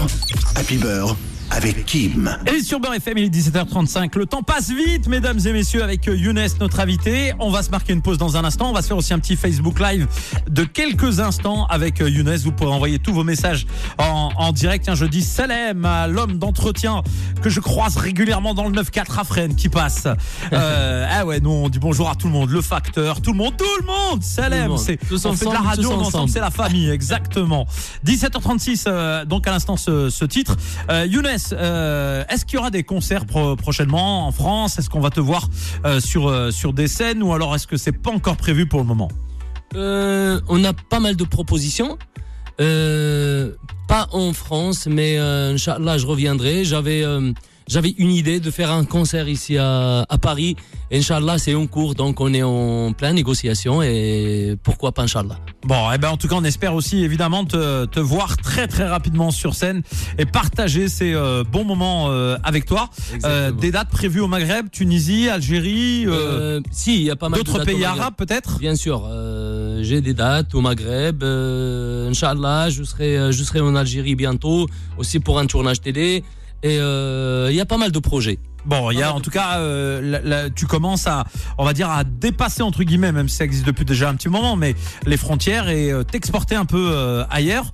Happy 0.54 0.76
Beurre 0.76 1.16
avec 1.52 1.84
Kim. 1.84 2.36
Et 2.46 2.62
sur 2.62 2.80
Beurre 2.80 2.94
FM, 2.94 3.18
il 3.18 3.24
est 3.24 3.34
17h35. 3.34 4.18
Le 4.18 4.26
temps 4.26 4.42
passe 4.42 4.70
vite, 4.70 5.06
mesdames 5.06 5.38
et 5.44 5.52
messieurs, 5.52 5.82
avec 5.82 6.08
euh, 6.08 6.16
Younes, 6.16 6.46
notre 6.60 6.80
invité. 6.80 7.34
On 7.38 7.50
va 7.50 7.62
se 7.62 7.70
marquer 7.70 7.92
une 7.92 8.00
pause 8.00 8.16
dans 8.16 8.36
un 8.36 8.44
instant. 8.44 8.70
On 8.70 8.72
va 8.72 8.80
se 8.80 8.88
faire 8.88 8.96
aussi 8.96 9.12
un 9.12 9.18
petit 9.18 9.36
Facebook 9.36 9.78
Live 9.78 10.06
de 10.48 10.64
quelques 10.64 11.20
instants 11.20 11.66
avec 11.66 12.00
euh, 12.00 12.08
Younes. 12.08 12.36
Vous 12.36 12.52
pourrez 12.52 12.72
envoyer 12.72 12.98
tous 12.98 13.12
vos 13.12 13.24
messages 13.24 13.66
en, 13.98 14.30
en 14.36 14.52
direct. 14.52 14.84
Tiens, 14.84 14.94
je 14.94 15.04
dis 15.04 15.22
salam 15.22 15.84
à 15.84 16.06
l'homme 16.06 16.38
d'entretien 16.38 17.02
que 17.42 17.50
je 17.50 17.60
croise 17.60 17.96
régulièrement 17.96 18.54
dans 18.54 18.68
le 18.68 18.72
9-4 18.82 19.20
à 19.20 19.24
Fresnes 19.24 19.54
qui 19.54 19.68
passe. 19.68 20.06
Euh, 20.52 21.06
ah 21.10 21.24
ouais, 21.24 21.40
nous 21.40 21.50
on 21.50 21.68
dit 21.68 21.78
bonjour 21.78 22.10
à 22.10 22.14
tout 22.14 22.26
le 22.26 22.32
monde. 22.32 22.50
Le 22.50 22.60
facteur, 22.60 23.22
tout 23.22 23.32
le 23.32 23.38
monde, 23.38 23.56
tout 23.56 23.64
le 23.80 23.86
monde. 23.86 24.20
Monde. 24.68 24.78
C'est, 24.78 24.98
on 25.24 25.32
fait 25.32 25.46
de 25.46 25.52
la 25.52 25.60
radio, 25.60 25.88
on 25.90 25.94
ensemble, 25.94 26.06
ensemble. 26.06 26.30
c'est 26.30 26.40
la 26.40 26.50
famille, 26.50 26.90
exactement. 26.90 27.66
17h36, 28.04 28.84
euh, 28.86 29.24
donc 29.24 29.46
à 29.46 29.50
l'instant 29.50 29.76
ce, 29.76 30.10
ce 30.10 30.24
titre. 30.24 30.56
Euh, 30.90 31.06
Younes, 31.06 31.38
euh, 31.52 32.24
est-ce 32.28 32.44
qu'il 32.44 32.56
y 32.56 32.58
aura 32.58 32.70
des 32.70 32.82
concerts 32.84 33.26
pro- 33.26 33.56
prochainement 33.56 34.26
en 34.26 34.32
France? 34.32 34.78
Est-ce 34.78 34.88
qu'on 34.88 35.00
va 35.00 35.10
te 35.10 35.20
voir 35.20 35.48
euh, 35.84 36.00
sur 36.00 36.28
euh, 36.28 36.50
sur 36.50 36.72
des 36.72 36.88
scènes? 36.88 37.22
Ou 37.22 37.32
alors 37.32 37.54
est-ce 37.54 37.66
que 37.66 37.76
c'est 37.76 37.92
pas 37.92 38.10
encore 38.10 38.36
prévu 38.36 38.66
pour 38.66 38.80
le 38.80 38.86
moment? 38.86 39.08
On 39.74 40.64
a 40.64 40.72
pas 40.74 41.00
mal 41.00 41.16
de 41.16 41.24
propositions. 41.24 41.96
Pas 42.58 44.08
en 44.12 44.32
France, 44.32 44.86
mais 44.86 45.18
Inch'Allah, 45.18 45.98
je 45.98 46.06
reviendrai. 46.06 46.64
J'avais 46.64 47.04
j'avais 47.68 47.94
une 47.98 48.10
idée 48.10 48.40
de 48.40 48.50
faire 48.50 48.70
un 48.70 48.84
concert 48.84 49.28
ici 49.28 49.56
à, 49.58 50.04
à 50.08 50.18
Paris. 50.18 50.56
Inch'Allah, 50.92 51.38
c'est 51.38 51.54
en 51.54 51.66
cours, 51.66 51.94
donc 51.94 52.20
on 52.20 52.34
est 52.34 52.42
en 52.42 52.92
pleine 52.92 53.14
négociation 53.14 53.82
et 53.82 54.56
pourquoi 54.62 54.92
pas 54.92 55.02
Inch'Allah. 55.02 55.38
Bon, 55.64 55.90
eh 55.94 55.96
ben 55.98 56.10
en 56.10 56.16
tout 56.16 56.28
cas, 56.28 56.34
on 56.36 56.44
espère 56.44 56.74
aussi 56.74 57.02
évidemment 57.02 57.44
te, 57.44 57.86
te 57.86 58.00
voir 58.00 58.36
très 58.36 58.66
très 58.68 58.86
rapidement 58.86 59.30
sur 59.30 59.54
scène 59.54 59.82
et 60.18 60.26
partager 60.26 60.88
ces 60.88 61.14
euh, 61.14 61.44
bons 61.44 61.64
moments 61.64 62.10
euh, 62.10 62.36
avec 62.44 62.66
toi. 62.66 62.90
Euh, 63.24 63.52
des 63.52 63.70
dates 63.70 63.88
prévues 63.88 64.20
au 64.20 64.26
Maghreb, 64.28 64.70
Tunisie, 64.70 65.28
Algérie, 65.28 66.04
euh, 66.06 66.12
Euh, 66.32 66.60
si, 66.70 66.96
il 66.96 67.02
y 67.02 67.10
a 67.10 67.16
pas 67.16 67.28
mal 67.28 67.42
d'autres 67.42 67.64
pays 67.64 67.84
arabes 67.84 68.14
peut-être? 68.16 68.58
Bien 68.58 68.74
sûr, 68.74 69.06
euh, 69.06 69.82
j'ai 69.82 70.00
des 70.00 70.14
dates 70.14 70.54
au 70.54 70.60
Maghreb. 70.60 71.22
Euh, 71.22 72.08
Inch'Allah, 72.10 72.70
je 72.70 72.82
serai, 72.84 73.32
je 73.32 73.42
serai 73.44 73.60
en 73.60 73.74
Algérie 73.74 74.14
bientôt, 74.14 74.66
aussi 74.98 75.20
pour 75.20 75.38
un 75.38 75.46
tournage 75.46 75.80
télé. 75.80 76.24
Et 76.62 76.78
euh, 76.78 77.48
il 77.50 77.56
y 77.56 77.60
a 77.60 77.66
pas 77.66 77.76
mal 77.78 77.90
de 77.92 77.98
projets. 77.98 78.38
Bon, 78.64 78.92
il 78.92 78.98
y 78.98 79.02
a 79.02 79.12
en 79.12 79.20
tout 79.20 79.30
cas, 79.30 79.58
euh, 79.58 80.00
la- 80.00 80.20
la- 80.20 80.50
tu 80.50 80.66
commences 80.66 81.08
à, 81.08 81.24
on 81.58 81.64
va 81.64 81.72
dire, 81.72 81.90
à 81.90 82.04
dépasser 82.04 82.62
entre 82.62 82.84
guillemets, 82.84 83.10
même 83.10 83.28
si 83.28 83.34
ça 83.38 83.44
existe 83.44 83.66
depuis 83.66 83.84
déjà 83.84 84.08
un 84.08 84.14
petit 84.14 84.28
moment, 84.28 84.54
mais 84.54 84.76
les 85.04 85.16
frontières 85.16 85.68
et 85.68 85.90
euh, 85.90 86.04
t'exporter 86.04 86.54
un 86.54 86.64
peu 86.64 86.90
euh, 86.92 87.24
ailleurs. 87.28 87.72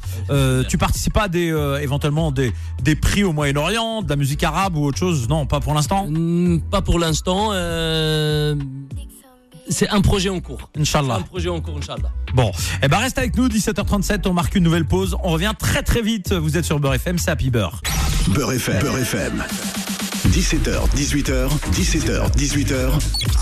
Tu 0.70 0.78
participes 0.78 1.18
à 1.18 1.28
des, 1.28 1.48
éventuellement 1.82 2.32
des, 2.32 2.54
des 2.82 2.96
prix 2.96 3.22
au 3.24 3.34
Moyen-Orient, 3.34 4.00
de 4.00 4.08
la 4.08 4.16
musique 4.16 4.42
arabe 4.42 4.76
ou 4.78 4.84
autre 4.86 4.96
chose? 4.98 5.28
Non, 5.28 5.44
pas 5.44 5.60
pour 5.60 5.74
l'instant. 5.74 6.06
Pas 6.70 6.80
pour 6.80 6.98
l'instant. 6.98 7.50
c'est 9.68 9.88
un 9.90 10.00
projet 10.00 10.30
en 10.30 10.40
cours. 10.40 10.70
Inch'Allah. 10.78 11.16
un 11.16 11.22
projet 11.22 11.50
en 11.50 11.60
cours, 11.60 11.76
Inch'Allah. 11.76 12.10
Bon, 12.34 12.50
eh 12.82 12.88
ben 12.88 12.96
reste 12.96 13.18
avec 13.18 13.36
nous, 13.36 13.48
17h37, 13.48 14.26
on 14.26 14.32
marque 14.32 14.54
une 14.54 14.64
nouvelle 14.64 14.86
pause. 14.86 15.14
On 15.22 15.28
revient 15.32 15.52
très 15.58 15.82
très 15.82 16.00
vite. 16.00 16.32
Vous 16.32 16.56
êtes 16.56 16.64
sur 16.64 16.80
Beurre 16.80 16.94
FM, 16.94 17.18
c'est 17.18 17.30
Happy 17.30 17.50
Beurre. 17.50 17.82
Beurre 18.28 18.52
FM. 18.52 18.78
Beurre 18.80 18.98
FM. 18.98 19.44
17h, 20.28 20.88
18h, 20.96 21.48
17h, 21.72 22.30
18h. 22.36 22.90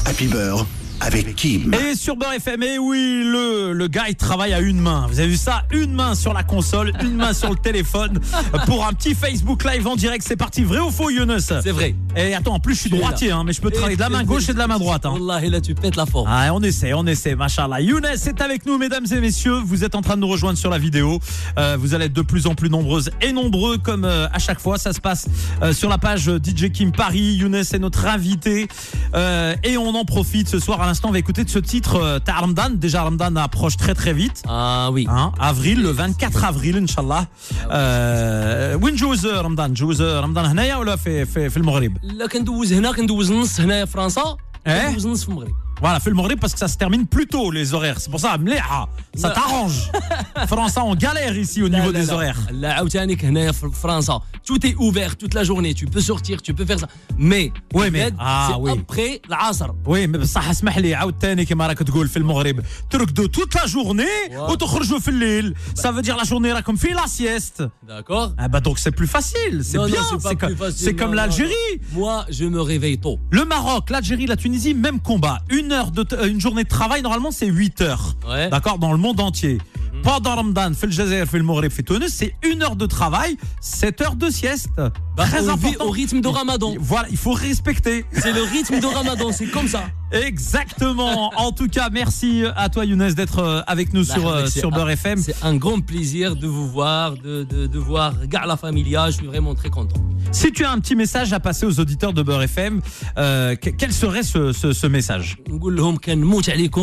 Happy 0.06 0.26
Beurre 0.28 0.66
avec 1.00 1.34
Kim. 1.34 1.74
Et 1.74 1.94
sur 1.94 2.16
Beurre 2.16 2.34
FM, 2.34 2.62
et 2.62 2.78
oui, 2.78 3.22
le, 3.24 3.72
le 3.72 3.88
gars 3.88 4.04
il 4.08 4.14
travaille 4.16 4.52
à 4.54 4.60
une 4.60 4.80
main. 4.80 5.06
Vous 5.10 5.18
avez 5.18 5.28
vu 5.28 5.36
ça? 5.36 5.64
Une 5.72 5.92
main 5.92 6.14
sur 6.14 6.32
la 6.32 6.42
console, 6.42 6.92
une 7.02 7.16
main 7.16 7.32
sur 7.34 7.50
le 7.50 7.56
téléphone 7.56 8.18
pour 8.66 8.86
un 8.86 8.92
petit 8.92 9.14
Facebook 9.14 9.64
Live 9.64 9.86
en 9.86 9.96
direct. 9.96 10.24
C'est 10.26 10.36
parti, 10.36 10.62
vrai 10.62 10.78
ou 10.80 10.90
faux, 10.90 11.10
Younes? 11.10 11.38
C'est 11.40 11.70
vrai. 11.70 11.94
Et 12.15 12.33
attends, 12.33 12.55
en 12.55 12.59
plus 12.59 12.75
je 12.75 12.79
suis 12.81 12.89
Je 12.89 12.95
suis 12.95 13.03
droitier, 13.03 13.31
hein, 13.31 13.43
mais 13.45 13.53
je 13.53 13.61
peux 13.61 13.71
travailler 13.71 13.95
de 13.95 14.01
la 14.01 14.09
main 14.09 14.23
gauche 14.23 14.49
et 14.49 14.53
de 14.53 14.57
la 14.57 14.67
main 14.67 14.77
droite. 14.79 15.05
Hein. 15.05 15.13
Wallah, 15.17 15.45
et 15.45 15.49
là, 15.49 15.61
tu 15.61 15.75
pètes 15.75 15.95
la 15.95 16.05
forme. 16.05 16.27
Ah, 16.29 16.49
on 16.53 16.61
essaie, 16.61 16.93
on 16.93 17.05
essaie, 17.05 17.35
machallah. 17.35 17.79
Younes 17.81 18.05
est 18.05 18.41
avec 18.41 18.65
nous, 18.65 18.77
mesdames 18.77 19.05
et 19.11 19.21
messieurs. 19.21 19.59
Vous 19.63 19.83
êtes 19.83 19.95
en 19.95 20.01
train 20.01 20.15
de 20.15 20.21
nous 20.21 20.27
rejoindre 20.27 20.57
sur 20.57 20.69
la 20.69 20.77
vidéo. 20.77 21.19
Euh, 21.57 21.77
vous 21.79 21.93
allez 21.93 22.05
être 22.05 22.13
de 22.13 22.21
plus 22.21 22.47
en 22.47 22.55
plus 22.55 22.69
nombreuses 22.69 23.11
et 23.21 23.31
nombreux, 23.31 23.77
comme 23.77 24.03
euh, 24.05 24.27
à 24.33 24.39
chaque 24.39 24.59
fois. 24.59 24.77
Ça 24.77 24.93
se 24.93 24.99
passe 24.99 25.27
euh, 25.61 25.73
sur 25.73 25.89
la 25.89 25.97
page 25.97 26.29
DJ 26.29 26.71
Kim 26.71 26.91
Paris. 26.91 27.35
Younes 27.35 27.55
est 27.55 27.79
notre 27.79 28.05
invité. 28.05 28.67
Euh, 29.15 29.55
et 29.63 29.77
on 29.77 29.89
en 29.95 30.05
profite 30.05 30.49
ce 30.49 30.59
soir. 30.59 30.81
À 30.81 30.85
l'instant, 30.85 31.09
on 31.09 31.11
va 31.13 31.19
écouter 31.19 31.43
de 31.43 31.49
ce 31.49 31.59
titre 31.59 31.95
euh, 31.95 32.19
Ta 32.19 32.33
Ramadan. 32.33 32.71
Déjà, 32.71 33.03
Ramadan 33.03 33.35
approche 33.37 33.77
très 33.77 33.93
très 33.93 34.13
vite. 34.13 34.43
Ah 34.47 34.89
oui. 34.91 35.07
Hein, 35.09 35.31
avril, 35.39 35.81
le 35.81 35.89
24 35.91 36.43
avril, 36.45 36.77
Inch'Allah. 36.77 37.27
Euh, 37.71 38.75
وين 38.81 38.95
جوز 38.95 39.25
رمضان؟ 39.25 39.73
جوز 39.73 40.01
رمضان 40.01 40.45
هنايا 40.45 40.75
ولا 40.75 40.95
في 40.95 41.25
في 41.25 41.49
في 41.49 41.57
المغرب؟ 41.57 41.97
لا 42.12 42.26
كندوز 42.26 42.72
هنا 42.72 42.92
كندوز 42.92 43.32
نص 43.32 43.60
هنايا 43.60 43.84
في 43.84 43.92
فرنسا 43.92 44.36
إيه؟ 44.66 44.86
كندوز 44.86 45.06
نص 45.06 45.22
في 45.22 45.28
المغرب 45.28 45.54
Voilà, 45.81 45.99
fais 45.99 46.11
le 46.11 46.15
Maghreb 46.15 46.39
parce 46.39 46.53
que 46.53 46.59
ça 46.59 46.67
se 46.67 46.77
termine 46.77 47.07
plus 47.07 47.25
tôt 47.25 47.49
les 47.49 47.73
horaires. 47.73 47.99
C'est 47.99 48.11
pour 48.11 48.19
ça, 48.19 48.37
mléha, 48.37 48.87
ça 49.15 49.29
Non. 49.29 49.33
t'arrange. 49.33 49.79
Français, 50.47 50.79
on 50.91 50.93
galère 50.95 51.35
ici 51.35 51.63
au 51.63 51.69
niveau 51.69 51.91
لا- 51.91 51.99
des 51.99 52.05
لا. 52.07 52.13
horaires. 52.13 52.51
لا 52.51 52.73
عاوتانيك 52.73 53.25
هنايا 53.25 53.51
في 53.51 53.71
فرنسا 53.83 54.21
tout 54.51 54.65
est 54.67 54.75
ouvert 54.75 55.15
toute 55.17 55.33
la 55.33 55.43
journée 55.43 55.73
tu 55.73 55.85
peux 55.85 56.01
sortir 56.11 56.41
tu 56.41 56.53
peux 56.53 56.65
faire 56.65 56.79
ça 56.79 56.87
mais 57.17 57.51
Oui, 57.73 57.89
mais- 57.91 58.05
البلاد، 58.05 58.15
ah, 58.19 58.47
c'est 58.49 58.55
oui. 58.59 58.71
après 58.71 59.27
العصر 59.29 59.71
وي 59.85 60.07
مي 60.07 60.17
بصح 60.17 60.49
اسمح 60.49 60.77
لي 60.77 60.95
عاود 60.95 61.13
تاني 61.19 61.45
كما 61.45 61.67
راك 61.67 61.77
تقول 61.77 62.07
في 62.07 62.17
المغرب 62.17 62.63
ترقدوا 62.89 63.27
توت 63.27 63.55
لا 63.55 63.65
جورني 63.65 64.03
Wow. 64.29 64.35
وتخرجوا 64.51 64.99
في 64.99 65.07
الليل 65.07 65.55
ça 65.79 65.91
veut 65.91 66.01
dire 66.01 66.17
la 66.17 66.27
journée 66.27 66.53
راكم 66.53 66.75
في 66.75 66.87
la 66.95 67.07
sieste 67.07 67.63
d'accord 67.89 68.31
ah 68.37 68.47
bah 68.47 68.59
donc 68.59 68.77
c'est 68.79 68.95
plus 69.01 69.07
facile 69.07 69.61
c'est 69.63 69.77
Non, 69.77 69.83
non, 69.83 69.91
bien 69.91 70.03
c'est 70.09 70.23
pas 70.23 70.29
c'est 70.29 70.35
plus 70.35 70.47
comme, 70.47 70.55
facile, 70.57 70.85
c'est 70.85 70.95
comme 70.95 71.11
non, 71.11 71.15
non, 71.15 71.21
l'Algérie 71.21 71.71
moi 71.93 72.25
je 72.29 72.45
me 72.45 72.61
réveille 72.61 72.97
tôt 73.05 73.19
le 73.31 73.43
Maroc 73.45 73.89
l'Algérie 73.89 74.27
la 74.33 74.37
Tunisie 74.43 74.73
même 74.87 74.99
combat 74.99 75.37
une 75.59 75.64
heure 75.72 75.90
de 75.90 76.04
euh, 76.14 76.28
une 76.28 76.40
journée 76.40 76.64
de 76.64 76.68
travail 76.68 77.02
normalement 77.02 77.30
c'est 77.30 77.46
8 77.46 77.80
heures. 77.82 78.16
Ouais. 78.28 78.48
d'accord? 78.48 78.78
Dans 78.78 78.92
le 78.92 78.98
monde 78.98 79.20
entier 79.20 79.58
pendant 80.06 80.36
Ramadan, 80.36 80.72
fil 80.72 80.92
Jazair, 80.92 81.26
fil 81.26 81.42
Maghreb, 81.42 81.72
fil 81.72 81.84
Tunis, 81.84 82.14
c'est 82.14 82.32
une 82.44 82.62
heure 82.62 82.76
de 82.76 82.86
travail, 82.86 83.36
7 83.60 84.00
heures 84.02 84.14
de 84.14 84.30
sieste. 84.30 84.68
Bah, 84.76 85.24
très 85.24 85.48
important. 85.48 85.84
Au 85.84 85.90
rythme 85.90 86.20
de 86.20 86.28
Ramadan. 86.28 86.76
Voilà, 86.78 87.08
il 87.10 87.16
faut 87.16 87.32
respecter. 87.32 88.04
C'est 88.12 88.32
le 88.32 88.42
rythme 88.42 88.78
de 88.78 88.86
Ramadan, 88.86 89.32
c'est 89.32 89.46
comme 89.46 89.66
ça. 89.66 89.82
Exactement. 90.12 91.32
En 91.36 91.50
tout 91.50 91.66
cas, 91.66 91.88
merci 91.90 92.44
à 92.54 92.68
toi 92.68 92.84
Younes 92.84 93.14
d'être 93.14 93.40
euh, 93.40 93.62
avec 93.66 93.92
nous 93.92 94.06
bah, 94.06 94.14
sur 94.14 94.28
euh, 94.28 94.46
sur 94.46 94.70
Beurre 94.70 94.86
ah, 94.86 94.92
FM. 94.92 95.18
C'est 95.18 95.42
un 95.42 95.56
grand 95.56 95.80
plaisir 95.80 96.36
de 96.36 96.46
vous 96.46 96.68
voir, 96.68 97.16
de, 97.16 97.42
de, 97.42 97.66
de 97.66 97.78
voir 97.78 98.14
Garla 98.26 98.56
Familia. 98.56 99.10
Je 99.10 99.16
suis 99.16 99.26
vraiment 99.26 99.56
très 99.56 99.70
content. 99.70 99.96
Si 100.30 100.52
tu 100.52 100.64
as 100.64 100.70
un 100.70 100.78
petit 100.78 100.94
message 100.94 101.32
à 101.32 101.40
passer 101.40 101.66
aux 101.66 101.80
auditeurs 101.80 102.12
de 102.12 102.22
Beurre 102.22 102.42
FM, 102.42 102.80
euh, 103.18 103.56
quel 103.60 103.92
serait 103.92 104.22
ce, 104.22 104.52
ce, 104.52 104.72
ce 104.72 104.86
message? 104.86 105.38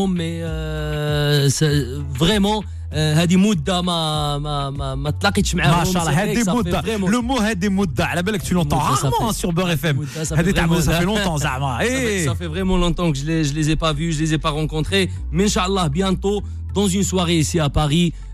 Mais 0.08 0.44
vraiment. 2.20 2.64
عليكم 2.93 2.93
مي 2.93 3.01
آه، 3.01 3.15
س- 3.15 3.19
فريمون 3.19 3.19
آه، 3.19 3.23
هذه 3.23 3.37
مده 3.37 3.81
ما 3.83 4.39
ما 4.39 4.71
ما, 4.71 4.95
ما 4.95 5.11
تلاقيتش 5.11 5.55
معاهم 5.55 5.79
ما 5.79 5.85
شاء 5.85 6.03
الله 6.03 6.13
C'est 6.13 6.15
vrai 6.15 6.17
que 6.17 6.21
هادي 6.21 6.45
ça 6.45 6.47
fait 6.47 6.57
مدة 6.57 6.81
vraiment- 6.83 7.11
لو 7.11 7.23
مو 7.23 7.37
هادي 7.39 7.69
مدة 7.69 8.05
على 8.07 8.23
بالك 8.23 8.43
tu 8.43 8.47
l'entends 8.55 8.57
مدة، 8.57 8.95
ça 8.95 9.03
rarement 9.03 9.11
fait- 9.11 9.25
hein, 9.25 9.33
sur 9.33 9.53
Beurre 9.53 9.71
FM 9.71 9.97
مدة، 9.97 10.25
ça 10.25 10.29
fait 10.29 10.39
هادي 10.39 10.53
تعمل 10.53 10.83
vraiment- 10.83 10.87
ça 10.87 10.99
fait 11.01 11.05
longtemps 11.05 11.37
زعما 11.37 11.79
Ça 11.79 11.83
fait, 11.85 12.25
Eh. 12.25 12.29
ça 12.29 12.35
fait 12.35 12.47
vraiment 12.47 12.77
longtemps 12.79 13.13
que 13.13 13.19
je 13.19 13.25
les, 13.25 13.45
je 13.45 13.53
les 13.55 13.71
ai 13.71 13.77
pas 13.77 13.93
vus, 13.93 14.13
je 14.13 14.21
les 14.25 14.33
ai 14.35 14.39
pas 14.39 14.51
rencontrés. 14.61 15.05
Mais 15.33 15.45
Inch'Allah, 15.49 15.89
bientôt, 16.01 16.37
dans 16.79 16.89
une 16.99 17.05
soirée 17.13 17.39
ici 17.45 17.59
à 17.61 17.69
Paris, 17.81 18.07
آه، 18.13 18.32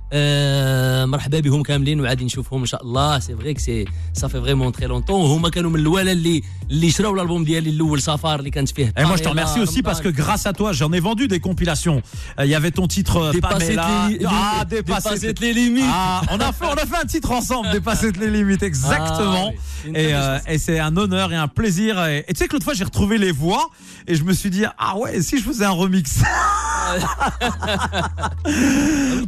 مرحبا 1.06 1.40
بهم 1.40 1.62
كاملين 1.62 2.00
وعادي 2.00 2.24
نشوفهم 2.24 2.60
ان 2.60 2.66
شاء 2.66 2.82
الله 2.82 3.18
سي 3.18 3.36
فري 3.36 3.54
سي 3.58 3.84
صافي 4.14 4.40
فريمون 4.40 4.72
تري 4.72 4.86
لونتون 4.86 5.30
هما 5.30 5.48
كانوا 5.48 5.70
من 5.70 5.80
الاولى 5.80 6.12
اللي 6.12 6.42
اللي 6.70 6.90
شراو 6.90 7.14
الالبوم 7.14 7.44
ديالي 7.44 7.70
الاول 7.70 8.02
سفر 8.02 8.38
اللي 8.38 8.50
كانت 8.50 8.68
فيه 8.68 8.92
Et 8.98 9.02
moi, 9.02 9.16
je 9.16 9.20
te 9.20 9.24
طاريلا، 9.24 9.30
remercie 9.44 9.60
aussi 9.60 9.82
parce 9.82 10.00
que 10.00 10.06
رمضان. 10.08 10.24
grâce 10.24 10.46
à 10.46 10.52
toi, 10.52 10.72
j'en 10.72 10.92
ai 10.92 11.00
vendu 11.00 11.26
des 11.28 11.40
compilations. 11.40 11.98
Euh, 12.38 12.44
Il 12.44 12.50
y 12.50 12.54
avait 12.54 12.70
ton 12.70 12.86
titre 12.86 13.16
euh, 13.16 13.32
Dépasser 13.32 13.74
Pamela. 13.74 14.08
les- 14.08 14.24
ah, 14.26 14.58
les- 14.60 14.76
dépasser, 14.76 15.08
dépasser 15.18 15.34
les 15.46 15.52
limites. 15.60 15.84
Ah, 15.92 16.22
on 16.34 16.38
a 16.48 16.52
fait, 16.58 16.66
on 16.74 16.78
a 16.84 16.86
fait 16.90 17.00
un 17.04 17.08
titre 17.14 17.30
ensemble, 17.40 17.66
dépasser 17.78 18.08
les 18.22 18.30
limites, 18.36 18.62
exactement. 18.72 19.48
Ah, 19.48 19.54
oui, 19.54 19.58
c'est 19.82 19.88
une 19.88 19.96
et 19.96 20.02
très 20.04 20.12
belle 20.12 20.20
euh, 20.22 20.36
chanson. 20.38 20.50
et 20.52 20.58
c'est 20.64 20.78
un 20.88 20.94
honneur 21.02 21.28
et 21.34 21.38
un 21.46 21.50
plaisir. 21.58 21.92
Et 22.12 22.18
et 22.28 22.32
tu 22.34 22.38
sais 22.38 22.46
que 22.48 22.54
l'autre 22.54 22.68
fois, 22.68 22.76
j'ai 22.78 22.86
retrouvé 22.92 23.14
les 23.26 23.32
voix 23.44 23.64
et 24.10 24.14
je 24.18 24.22
me 24.28 24.32
suis 24.40 24.50
dit, 24.56 24.64
ah 24.86 24.92
ouais, 25.00 25.12
si 25.28 25.34
je 25.40 25.44
faisais 25.50 25.66
un 25.72 25.76
remix. 25.84 26.04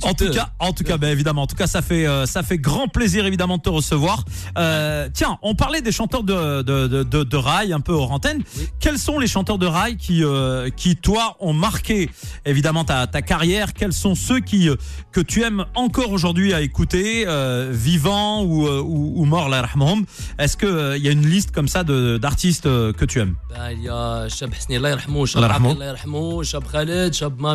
en 0.03 0.13
tout 0.13 0.29
cas, 0.31 0.49
en 0.59 0.73
tout 0.73 0.83
cas, 0.83 0.97
ben 0.97 1.09
évidemment, 1.09 1.43
en 1.43 1.47
tout 1.47 1.55
cas, 1.55 1.67
ça 1.67 1.81
fait 1.81 2.07
euh, 2.07 2.25
ça 2.25 2.43
fait 2.43 2.57
grand 2.57 2.87
plaisir 2.87 3.25
évidemment 3.25 3.57
de 3.57 3.63
te 3.63 3.69
recevoir. 3.69 4.23
Euh, 4.57 5.09
tiens, 5.13 5.37
on 5.41 5.55
parlait 5.55 5.81
des 5.81 5.91
chanteurs 5.91 6.23
de 6.23 6.61
de, 6.61 6.87
de, 6.87 7.03
de, 7.03 7.23
de 7.23 7.37
rail 7.37 7.73
un 7.73 7.79
peu 7.79 7.93
hors 7.93 8.11
antenne. 8.11 8.43
Quels 8.79 8.97
sont 8.97 9.19
les 9.19 9.27
chanteurs 9.27 9.57
de 9.57 9.65
rail 9.65 9.97
qui 9.97 10.23
euh, 10.23 10.69
qui 10.69 10.95
toi 10.95 11.35
ont 11.39 11.53
marqué 11.53 12.09
évidemment 12.45 12.85
ta 12.85 13.07
ta 13.07 13.21
carrière? 13.21 13.73
Quels 13.73 13.93
sont 13.93 14.15
ceux 14.15 14.39
qui 14.39 14.69
que 15.11 15.21
tu 15.21 15.43
aimes 15.43 15.65
encore 15.75 16.11
aujourd'hui 16.11 16.53
à 16.53 16.61
écouter, 16.61 17.25
euh, 17.27 17.71
vivants 17.73 18.43
ou 18.43 18.67
ou, 18.67 19.21
ou 19.21 19.25
morts, 19.25 19.49
yarhamhum 19.49 20.05
Est-ce 20.39 20.57
que 20.57 20.97
il 20.97 21.03
y 21.03 21.07
a 21.07 21.11
une 21.11 21.27
liste 21.27 21.51
comme 21.51 21.67
ça 21.67 21.83
d'artistes 21.83 22.63
que 22.63 23.05
tu 23.05 23.19
aimes? 23.19 23.35
Bah, 23.49 23.71
il 23.71 23.83
y 23.83 23.89
a 23.89 24.27
Chab 24.29 24.53
Hsni, 24.53 24.77
Allah 24.77 24.97
Chab 24.97 25.41
Allah 27.41 27.50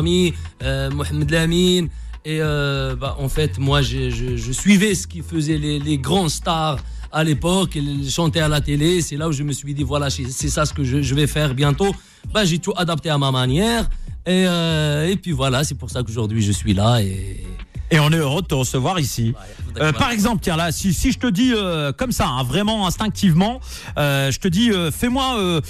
Euh, 0.63 0.89
Mohamed 0.91 1.29
Lamine. 1.29 1.89
Et 2.25 2.39
euh, 2.41 2.95
bah, 2.95 3.15
en 3.19 3.29
fait, 3.29 3.57
moi, 3.57 3.81
je, 3.81 4.51
suivais 4.51 4.95
ce 4.95 5.07
qui 5.07 5.21
faisaient 5.21 5.57
les, 5.57 5.79
les 5.79 5.97
grands 5.97 6.29
stars 6.29 6.79
à 7.11 7.23
l'époque, 7.23 7.75
ils 7.75 8.09
chantaient 8.09 8.41
à 8.41 8.49
la 8.49 8.59
télé. 8.59 9.01
C'est 9.01 9.15
là 9.15 9.29
où 9.29 9.31
je 9.31 9.43
me 9.43 9.53
suis 9.53 9.73
dit, 9.73 9.83
voilà, 9.83 10.09
c'est 10.09 10.49
ça 10.49 10.65
ce 10.65 10.73
que 10.73 10.83
je, 10.83 11.01
je 11.01 11.15
vais 11.15 11.27
faire 11.27 11.53
bientôt. 11.53 11.95
Bah, 12.33 12.43
J'ai 12.43 12.59
tout 12.59 12.73
adapté 12.75 13.09
à 13.09 13.17
ma 13.17 13.31
manière. 13.31 13.89
Et, 14.25 14.45
euh, 14.45 15.09
et 15.09 15.15
puis 15.15 15.31
voilà, 15.31 15.63
c'est 15.63 15.75
pour 15.75 15.89
ça 15.89 16.03
qu'aujourd'hui, 16.03 16.41
je 16.41 16.51
suis 16.51 16.73
là. 16.73 17.01
Et, 17.01 17.45
Et 17.89 17.99
on 17.99 18.11
est 18.11 18.17
heureux 18.17 18.41
de 18.41 18.47
te 18.47 18.55
recevoir 18.55 18.99
ici. 18.99 19.33
Euh, 19.79 19.93
par 19.93 20.11
exemple, 20.11 20.41
tiens 20.41 20.57
là, 20.57 20.71
si, 20.71 20.93
si 20.93 21.11
je 21.11 21.19
te 21.19 21.27
dis 21.27 21.53
euh, 21.53 21.93
comme 21.93 22.11
ça, 22.11 22.27
hein, 22.27 22.43
vraiment 22.43 22.85
instinctivement, 22.85 23.61
euh, 23.97 24.29
je 24.29 24.39
te 24.39 24.47
dis, 24.47 24.71
euh, 24.71 24.91
fais-moi 24.91 25.37
euh, 25.39 25.61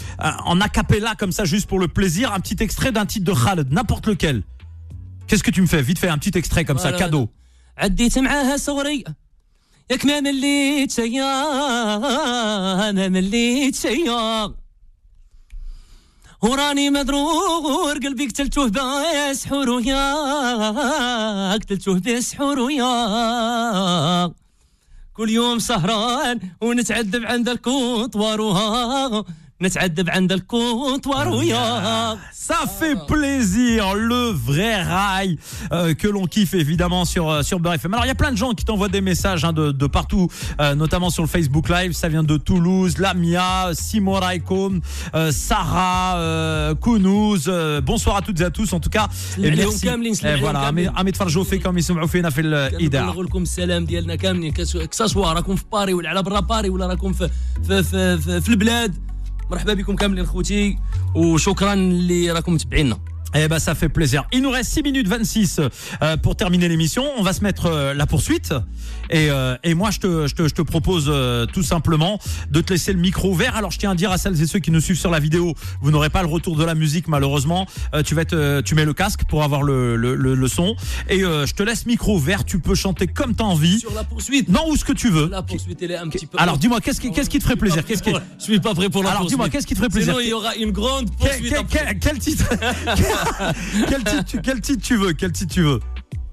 en 0.44 0.60
a 0.60 0.70
cappella 0.70 1.14
comme 1.16 1.32
ça, 1.32 1.46
juste 1.46 1.68
pour 1.68 1.80
le 1.80 1.88
plaisir, 1.88 2.34
un 2.34 2.40
petit 2.40 2.58
extrait 2.64 2.92
d'un 2.92 3.06
titre 3.06 3.26
de 3.26 3.38
Khaled, 3.38 3.72
n'importe 3.72 4.08
lequel. 4.08 4.44
Qu'est-ce 5.28 5.44
que 5.44 5.52
tu 5.52 5.62
me 5.62 5.68
fais? 5.68 5.82
Vite 5.82 6.00
fait 6.00 6.10
un 6.10 6.18
petit 6.18 6.36
extrait 6.38 6.66
comme 6.66 6.80
ça, 6.80 6.92
cadeau. 6.94 7.30
وراني 16.48 16.90
مدرور 16.90 17.98
قلبي 17.98 18.28
قتلتوه 18.28 18.70
بس 18.70 19.46
حرويا 19.46 20.14
قتلتوه 21.54 22.02
بس 22.06 22.34
حرويا 22.34 22.94
كل 25.14 25.30
يوم 25.30 25.60
سهران 25.60 26.40
ونتعذب 26.62 27.26
عند 27.26 27.50
الكوطوار 27.50 28.42
وها 29.57 29.57
نتعذب 29.63 30.11
عند 30.11 30.33
الكوطوار 30.33 31.29
ويا 31.29 32.17
Ça 32.49 32.67
fait 32.81 32.97
plaisir, 33.07 33.95
le 33.95 34.25
vrai 34.49 34.83
rail 34.83 35.39
euh, 35.73 35.95
que 35.95 36.09
l'on 36.09 36.27
kiffe 36.27 36.55
évidemment 36.55 37.05
sur 37.05 37.25
euh, 37.31 37.43
sur 37.49 37.59
Beurre 37.61 37.75
FM. 37.75 37.95
Alors 37.95 38.05
il 38.05 38.09
y 38.09 38.11
a 38.11 38.21
plein 38.25 38.33
de 38.33 38.37
gens 38.37 38.53
qui 38.59 38.65
t'envoient 38.65 38.89
des 38.99 39.01
messages 39.01 39.45
hein, 39.45 39.53
de, 39.53 39.67
de 39.83 39.87
partout, 39.99 40.27
euh, 40.61 40.75
notamment 40.75 41.11
sur 41.11 41.23
le 41.23 41.29
Facebook 41.37 41.67
Live. 41.69 41.93
Ça 41.93 42.09
vient 42.09 42.25
de 42.33 42.37
Toulouse, 42.49 42.99
Lamia, 42.99 43.71
Simoraïkom, 43.73 44.73
euh, 45.15 45.31
Sarah, 45.49 46.17
euh, 46.17 46.75
Kounouz. 46.75 47.45
euh, 47.49 47.81
bonsoir 47.81 48.17
à 48.17 48.23
toutes 48.27 48.41
et 48.41 48.45
à 48.45 48.51
tous 48.51 48.73
en 48.73 48.81
tout 48.81 48.91
cas. 48.91 49.07
Et 49.39 49.47
عليهم 49.51 49.71
merci. 49.71 49.85
كاملين، 49.87 50.15
سلم 50.15 50.29
Et 50.29 50.33
عليهم 50.33 50.47
voilà, 50.53 50.61
كاملين. 50.65 50.89
عم 50.97 51.09
يتفرجوا 51.09 51.45
فيكم 51.45 51.79
يسمعوا 51.79 52.07
فينا 52.07 52.31
في 52.31 52.41
الإذاعة. 52.41 53.07
نقول 53.07 53.27
لكم 53.27 53.43
السلام 53.43 53.85
ديالنا 53.85 54.15
كاملين 54.15 54.53
كس- 54.53 54.77
كساشوا 54.77 55.33
راكم 55.33 55.57
في 55.57 55.65
باري 55.73 55.95
ولا 55.95 56.09
على 56.09 56.23
برا 56.23 56.41
باري 56.41 56.69
ولا 56.69 56.87
راكم 56.87 57.13
في 57.13 57.31
في 57.67 57.83
في, 57.83 58.19
في, 58.19 58.41
في 58.41 58.49
البلاد 58.49 58.95
مرحبا 59.52 59.74
بكم 59.74 59.96
كاملين 59.96 60.26
خوتي 60.26 60.78
وشكرا 61.16 61.74
اللي 61.74 62.32
راكم 62.32 62.54
متبعينا 62.54 62.98
Eh 63.36 63.48
ben 63.48 63.60
ça 63.60 63.76
fait 63.76 63.90
plaisir. 63.90 64.26
Il 64.32 64.42
nous 64.42 64.50
reste 64.50 64.72
6 64.72 64.84
minutes 64.84 65.08
26 65.08 65.60
euh, 66.02 66.18
pour 66.18 66.36
terminer 66.36 66.68
l'émission. 66.70 67.04
On 67.18 67.24
va 67.24 67.34
se 67.34 67.44
mettre 67.44 67.66
euh, 67.66 67.94
la 67.94 68.06
poursuite. 68.06 68.54
Et, 69.10 69.30
euh, 69.30 69.56
et 69.64 69.74
moi 69.74 69.92
je 69.92 70.00
te, 70.00 70.28
je 70.28 70.34
te, 70.36 70.48
je 70.48 70.54
te 70.54 70.62
propose 70.62 71.12
tout 71.54 71.64
simplement 71.64 72.20
de 72.52 72.62
te 72.62 72.74
laisser 72.74 72.94
le 72.94 73.00
micro 73.00 73.30
ouvert. 73.32 73.56
Alors 73.56 73.72
je 73.72 73.80
tiens 73.80 73.92
à 73.92 73.96
dire 73.96 74.12
à 74.12 74.18
celles 74.18 74.42
et 74.42 74.48
ceux 74.48 74.60
qui 74.60 74.72
nous 74.72 74.80
suivent 74.82 74.98
sur 75.00 75.12
la 75.12 75.20
vidéo, 75.20 75.54
vous 75.82 75.92
n'aurez 75.92 76.10
pas 76.10 76.22
le 76.22 76.28
retour 76.30 76.56
de 76.56 76.64
la 76.64 76.74
musique 76.76 77.08
malheureusement. 77.08 77.68
Tu 78.06 78.16
vas 78.16 78.24
euh, 78.34 78.62
tu 78.62 78.76
mets 78.76 78.86
le 78.86 78.94
casque 78.94 79.22
pour 79.30 79.44
avoir 79.44 79.62
le, 79.64 79.96
le, 79.96 80.16
le, 80.16 80.34
le 80.36 80.48
son. 80.48 80.76
Et 81.10 81.20
je 81.20 81.54
te 81.54 81.64
laisse 81.64 81.86
micro 81.86 82.16
ouvert. 82.16 82.44
Tu 82.46 82.60
peux 82.60 82.76
chanter 82.76 83.08
comme 83.08 83.36
t'as 83.36 83.44
envie. 83.44 83.80
sur 83.80 83.94
la 83.94 84.04
poursuite 84.04 84.50
Non, 84.50 84.70
où 84.70 84.76
ce 84.78 84.86
que 84.86 84.94
tu 84.94 85.10
veux. 85.10 85.30
la 85.30 85.42
poursuite 85.44 85.82
elle 85.82 85.92
est 85.92 85.98
un 85.98 86.08
petit 86.08 86.26
peu 86.26 86.38
Alors 86.40 86.58
dis-moi, 86.58 86.80
qu'est-ce 86.82 87.00
qui, 87.02 87.12
qu'est-ce 87.12 87.30
qui 87.30 87.40
te 87.40 87.44
ferait 87.44 87.56
plaisir? 87.56 87.86
Qu'est-ce 87.86 88.04
qui... 88.04 88.12
je 88.40 88.44
suis 88.44 88.60
pas 88.60 88.74
prêt 88.74 88.90
pour 88.90 89.04
la 89.04 89.10
Alors 89.10 89.22
poursuite 89.22 89.36
dis-moi, 89.38 89.50
qu'est-ce 89.50 89.68
qui 89.68 89.74
te 89.74 89.80
ferait 89.80 89.90
plaisir? 89.90 90.14
Sinon 90.14 90.24
il 90.26 90.30
y 90.30 90.34
aura 90.34 90.56
une 90.56 90.72
grande 90.72 91.12
poursuite 91.16 91.50
quel- 91.50 91.58
après. 91.60 91.86
quel- 91.88 92.00
quel 92.00 92.20
titre? 92.20 92.46
quel, 93.90 94.04
titre 94.04 94.26
tu- 94.26 94.42
veux? 94.98 95.14
Quel 95.14 95.32
titre 95.32 95.54
tu 95.54 95.62
veux? 95.62 95.80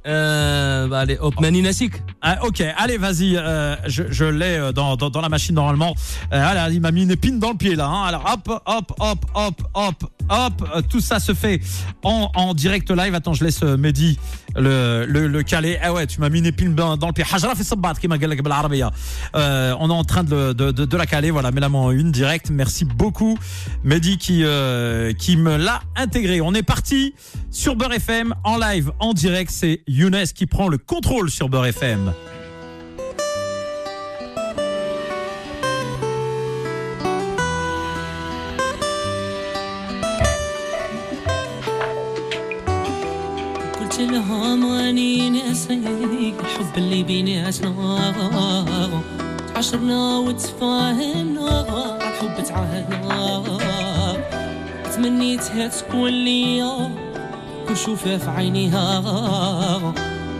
Euh, 0.07 0.87
bah 0.87 1.01
allez 1.01 1.17
hop 1.19 1.40
Mani 1.40 1.62
Nassik 1.62 1.95
Ah, 2.21 2.38
ok, 2.45 2.62
allez, 2.77 2.99
vas-y, 2.99 3.37
euh, 3.37 3.75
je, 3.87 4.03
je 4.11 4.25
l'ai 4.27 4.59
euh, 4.59 4.73
dans, 4.73 4.97
dans, 4.97 5.09
dans 5.09 5.21
la 5.23 5.29
machine 5.31 5.55
normalement. 5.55 5.95
Euh, 6.33 6.47
allez, 6.47 6.75
il 6.75 6.81
m'a 6.81 6.90
mis 6.90 7.05
une 7.05 7.11
épine 7.11 7.38
dans 7.38 7.51
le 7.53 7.57
pied 7.57 7.75
là. 7.75 7.87
Hein. 7.87 8.05
Alors 8.05 8.25
hop, 8.31 8.62
hop, 8.67 8.93
hop, 9.01 9.25
hop, 9.35 9.62
hop, 9.75 10.05
hop. 10.29 10.69
Euh, 10.75 10.83
tout 10.88 11.01
ça 11.01 11.21
se 11.21 11.33
fait 11.35 11.61
en, 12.03 12.31
en 12.35 12.55
direct 12.55 12.90
live. 12.90 13.14
Attends, 13.14 13.33
je 13.35 13.45
laisse 13.45 13.62
euh, 13.62 13.77
Mehdi 13.77 14.19
le, 14.57 15.07
le, 15.09 15.27
le 15.27 15.43
caler. 15.43 15.79
Ah 15.83 15.93
ouais, 15.93 16.07
tu 16.07 16.21
m'as 16.21 16.29
mis 16.29 16.38
une 16.38 16.47
épine 16.47 16.75
dans, 16.75 16.97
dans 16.97 17.09
le 17.09 17.12
pied. 17.12 17.25
Euh, 19.35 19.75
On 19.81 19.90
est 19.90 19.93
en 19.93 20.05
train 20.05 20.25
de, 20.25 20.53
de, 20.53 20.71
de, 20.71 20.85
de 20.85 20.97
la 20.97 21.07
caler. 21.07 21.31
Voilà, 21.31 21.51
mets 21.51 21.61
la 21.61 21.69
main 21.69 21.79
en 21.79 21.90
une 21.90 22.12
direct. 22.12 22.51
Merci 22.51 22.85
beaucoup, 22.85 23.38
Mehdi 23.85 24.19
qui, 24.19 24.43
euh, 24.45 25.12
qui 25.12 25.37
me 25.37 25.57
l'a 25.57 25.81
intégré. 25.97 26.40
On 26.40 26.55
est 26.55 26.62
parti 26.62 27.14
sur 27.51 27.77
Beurre 27.77 27.95
FM 27.95 28.35
en 28.45 28.59
live, 28.59 28.93
en 29.01 29.12
direct. 29.12 29.51
C'est 29.51 29.81
Younes 29.93 30.32
qui 30.36 30.45
prend 30.45 30.67
le 30.67 30.78
contrôle 30.78 31.30
sur 31.30 31.49
Beurre 31.49 31.67
FM. 31.67 32.12
قلت 43.80 43.99
لها 43.99 44.56
ماني 44.56 45.30
ناسي 45.30 45.73
الحب 45.73 46.78
اللي 46.78 47.04
بيناتنا 47.04 48.65
تعاشرنا 49.54 50.17
وتفاهمنا 50.17 51.97
الحب 51.97 52.43
تعاهدنا 52.43 53.43
تمنيتها 54.95 55.67
تكون 55.67 56.12
ليا 56.12 56.91
كل 57.68 57.77
شوفها 57.77 58.18
في 58.18 58.31
عينيها. 58.31 59.03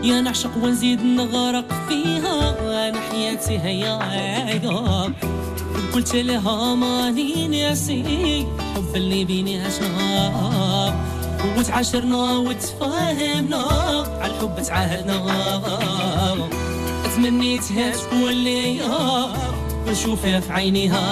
يا 0.03 0.21
نعشق 0.21 0.51
ونزيد 0.63 1.03
نغرق 1.03 1.65
فيها. 1.89 2.55
أنا 2.89 2.99
حياتي 3.11 3.59
هيا 3.59 3.99
قلت 5.93 6.15
لها 6.15 6.75
ماني 6.75 7.47
ناسي 7.47 8.01
الحب 8.01 8.95
اللي 8.95 9.25
بيناتنا 9.25 10.95
وتعاشرنا 11.57 12.37
وتفاهمنا 12.37 13.65
على 14.21 14.33
الحب 14.33 14.63
تعاهدنا. 14.67 15.61
تمنيتها 17.15 17.91
تكون 17.91 18.31
ليا. 18.31 19.27
ونشوفها 19.87 20.39
في 20.39 20.53
عينيها. 20.53 21.05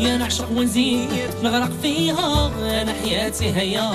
يا 0.00 0.16
نعشق 0.16 0.50
ونزيد 0.50 1.08
نغرق 1.42 1.70
فيها 1.82 2.50
أنا 2.82 2.92
حياتي 2.92 3.52
هيا 3.52 3.90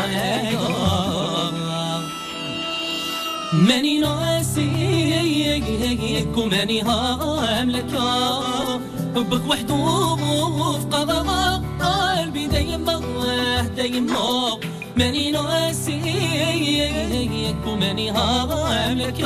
ماني 3.54 4.00
ناسيك 4.00 5.63
وماني 6.38 6.82
هاملك. 6.82 8.00
حبك 9.15 9.50
وحده 9.50 10.15
في 10.15 10.86
قضاء 10.91 11.63
قلبي 11.82 12.48
دايما 12.48 13.02
دايما 13.78 14.58
ماني 14.98 15.32
ناسيك 15.32 16.76
وماني 17.68 18.12
هاملك. 18.12 19.22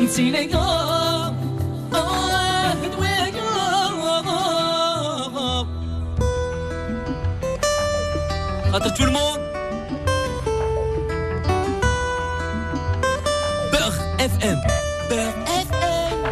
نسينا 0.00 0.38
يا 0.38 0.99
Attends 8.72 8.90
tout 8.90 9.04
le 9.04 9.10
monde 9.10 9.40
ام 13.72 13.96
FM 14.18 14.58
اف 15.48 15.72
ام 15.72 16.24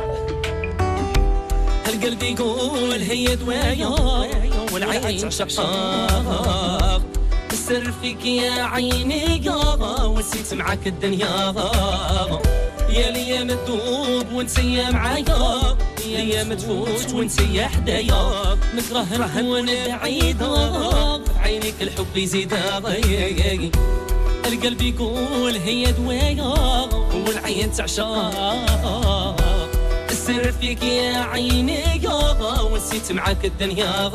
هالقلب 1.87 2.22
يقول 2.22 3.03
هي 3.03 3.37
دوايا 3.37 3.88
والعين 4.72 5.31
شقاق. 5.31 7.03
السر 7.53 7.92
فيك 8.03 8.24
يا 8.24 8.62
عيني 8.62 9.44
يابا 9.46 10.03
ونسيت 10.03 10.55
معاك 10.55 10.87
الدنيا. 10.87 11.55
يا 12.88 13.11
ليام 13.11 13.48
تذوب 13.48 14.33
ونسيا 14.33 14.90
معايا. 14.90 15.77
يا 16.07 16.20
ليام 16.20 16.55
تفوت 16.55 17.12
ونسيا 17.14 17.68
حدايا. 17.68 18.59
نكره 18.74 19.42
ونبعيدة 19.42 21.17
عينيك 21.48 21.74
الحب 21.82 22.16
يزيد 22.16 22.52
القلب 24.46 24.82
يقول 24.82 25.56
هي 25.56 25.92
دوايا 25.92 26.54
والعين 27.26 27.72
تعشق. 27.72 28.32
السر 30.11 30.52
فيك 30.52 30.82
يا 30.82 31.18
عيني 31.18 32.02
يا 32.04 32.62
ونسيت 32.62 33.12
معاك 33.12 33.44
الدنيا 33.44 34.11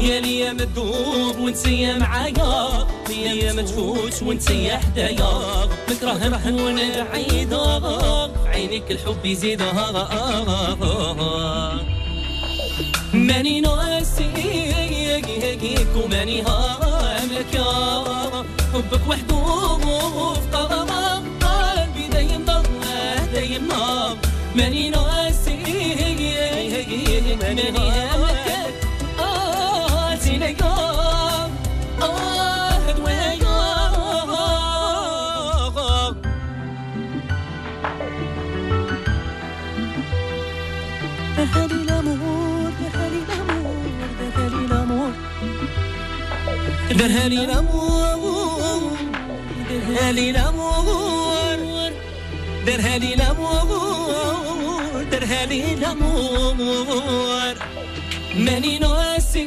يا 0.00 0.20
ليا 0.20 0.52
مدوب 0.52 1.38
ونسيا 1.38 1.98
معايا 1.98 2.86
يا 3.10 3.52
متفوت 3.52 4.22
ونسيا 4.22 4.76
حدايا 4.76 5.68
نكره 5.90 6.28
نكون 6.28 6.78
بعيدة 6.96 7.80
عينيك 8.46 8.90
الحب 8.90 9.24
يزيد 9.26 9.62
ماني 13.14 13.60
ناسيك 13.60 13.87
وماني 16.04 16.40
عملك 16.42 17.54
يا 17.54 17.64
حبك 18.74 19.00
وحده 19.08 19.44
في 20.34 20.56
قرار 20.56 21.22
قلبي 21.42 22.08
دايم 22.12 22.44
ضل 22.44 22.62
دايم 23.34 23.68
نار. 23.68 24.16
ماني 24.56 24.90
ناسي 24.90 25.56
ماني 27.42 27.70
هاملك 27.70 28.74
آه 29.20 30.14
زينك 30.14 30.62
آه 30.62 31.48
هدويك 32.88 33.42
أحد 33.42 34.28
آه. 35.78 36.14
درهالي 46.98 47.46
لامور 47.46 48.96
درهالي 49.70 50.32
لامور 50.32 51.92
درهالي 52.66 53.14
لامور 53.14 55.02
درهالي 55.12 55.74
الأمور. 55.74 57.54
ماني 58.36 58.78
ناسيك 58.78 59.44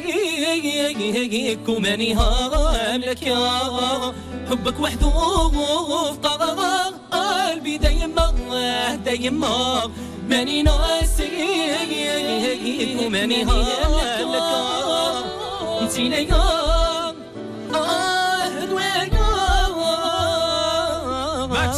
وماني 1.68 2.14
هاملك 2.14 3.22
يا 3.22 3.60
حبك 4.50 4.80
وحده 4.80 5.10
في 5.50 6.28
قلبي 7.12 7.78
دايما 7.78 8.32
دايما 9.04 9.90
ماني 10.28 10.62
ناسيك 10.62 11.90
وماني 13.00 13.44
هاملك 13.44 14.52
انتي 15.80 16.08
ليا 16.08 16.61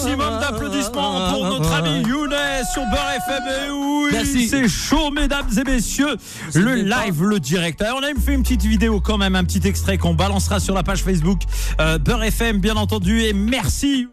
Maximum 0.05 0.39
d'applaudissements 0.39 1.31
pour 1.31 1.45
notre 1.47 1.73
ami 1.73 2.03
Younes 2.07 2.35
sur 2.73 2.83
Beurre 2.91 3.13
FM. 3.27 3.43
Et 3.47 3.71
oui, 3.71 4.11
Merci. 4.13 4.49
c'est 4.49 4.69
chaud, 4.69 5.11
mesdames 5.11 5.47
et 5.59 5.65
messieurs. 5.65 6.17
Le 6.55 6.75
live, 6.75 7.23
le 7.23 7.41
direct. 7.41 7.81
Alors, 7.81 8.01
on 8.01 8.03
a 8.03 8.09
même 8.09 8.21
fait 8.21 8.35
une 8.35 8.43
petite 8.43 8.65
vidéo 8.65 9.01
quand 9.01 9.17
même, 9.17 9.35
un 9.35 9.45
petit 9.45 9.67
extrait 9.67 9.97
qu'on 9.97 10.13
balancera 10.13 10.61
sur 10.61 10.75
la 10.75 10.83
page 10.83 11.03
Facebook 11.03 11.41
euh, 11.81 11.97
Beurre 11.99 12.25
FM, 12.25 12.59
bien 12.59 12.77
entendu. 12.77 13.23
Et 13.23 13.33
merci. 13.33 14.09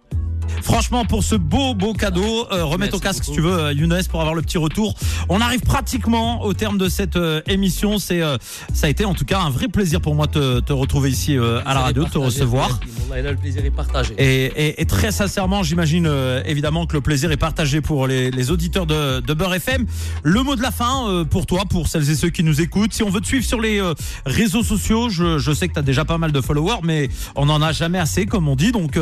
Franchement, 0.62 1.06
pour 1.06 1.24
ce 1.24 1.36
beau, 1.36 1.74
beau 1.74 1.94
cadeau, 1.94 2.48
euh, 2.52 2.64
remets 2.66 2.90
ton 2.90 3.00
casque 3.00 3.24
si 3.24 3.32
tu 3.32 3.42
veux, 3.42 3.52
euh, 3.54 3.74
Younes, 3.74 4.02
pour 4.10 4.20
avoir 4.22 4.36
le 4.36 4.42
petit 4.42 4.58
retour. 4.58 4.94
On 5.30 5.42
arrive 5.42 5.62
pratiquement 5.62 6.44
au 6.44 6.54
terme 6.54 6.78
de 6.78 6.90
cette 6.90 7.16
euh, 7.16 7.42
émission. 7.48 7.98
C'est, 8.00 8.22
euh, 8.22 8.38
ça 8.74 8.88
a 8.88 8.90
été 8.90 9.06
en 9.06 9.14
tout 9.14 9.26
cas 9.26 9.40
un 9.40 9.50
vrai 9.50 9.68
plaisir 9.68 10.02
pour 10.02 10.16
moi 10.16 10.28
de 10.28 10.32
te, 10.32 10.60
te 10.62 10.74
retrouver 10.74 11.10
ici 11.10 11.38
euh, 11.38 11.60
à 11.66 11.74
la 11.74 11.82
radio, 11.82 12.04
de 12.06 12.10
te 12.10 12.18
recevoir. 12.18 12.80
Le 13.32 13.36
plaisir 13.36 13.66
est 13.66 13.72
partagé. 13.72 14.14
Et, 14.18 14.46
et- 14.46 14.82
et 14.82 14.86
très 14.86 15.12
sincèrement, 15.12 15.64
j'imagine 15.64 16.06
euh, 16.08 16.42
évidemment 16.46 16.86
que 16.86 16.94
le 16.94 17.02
plaisir 17.02 17.32
est 17.32 17.38
partagé 17.38 17.82
pour 17.82 18.08
les, 18.08 18.32
les 18.32 18.52
auditeurs 18.52 18.86
de, 18.86 19.20
de 19.20 19.34
Beurre 19.34 19.56
FM. 19.56 19.86
Le 20.24 20.44
mot 20.44 20.56
de 20.56 20.62
la 20.62 20.72
fin 20.72 21.08
euh, 21.10 21.24
pour 21.26 21.46
toi, 21.46 21.64
pour 21.70 21.88
celles 21.88 22.10
et 22.10 22.16
ceux 22.16 22.30
qui 22.30 22.44
nous 22.44 22.62
écoutent. 22.62 22.94
Si 22.94 23.04
on 23.04 23.10
veut 23.10 23.22
te 23.22 23.28
suivre 23.28 23.46
sur 23.46 23.60
les 23.60 23.80
euh, 23.82 23.94
réseaux 24.26 24.64
sociaux, 24.64 25.10
je, 25.10 25.38
je 25.40 25.52
sais 25.52 25.68
que 25.68 25.74
tu 25.74 25.80
as 25.80 25.84
déjà 25.84 26.06
pas 26.06 26.18
mal 26.18 26.32
de 26.32 26.42
followers, 26.42 26.80
mais 26.84 27.10
on 27.36 27.46
n'en 27.48 27.62
a 27.62 27.72
jamais 27.74 28.00
assez, 28.00 28.26
comme 28.26 28.48
on 28.48 28.56
dit. 28.56 28.72
Donc, 28.72 28.98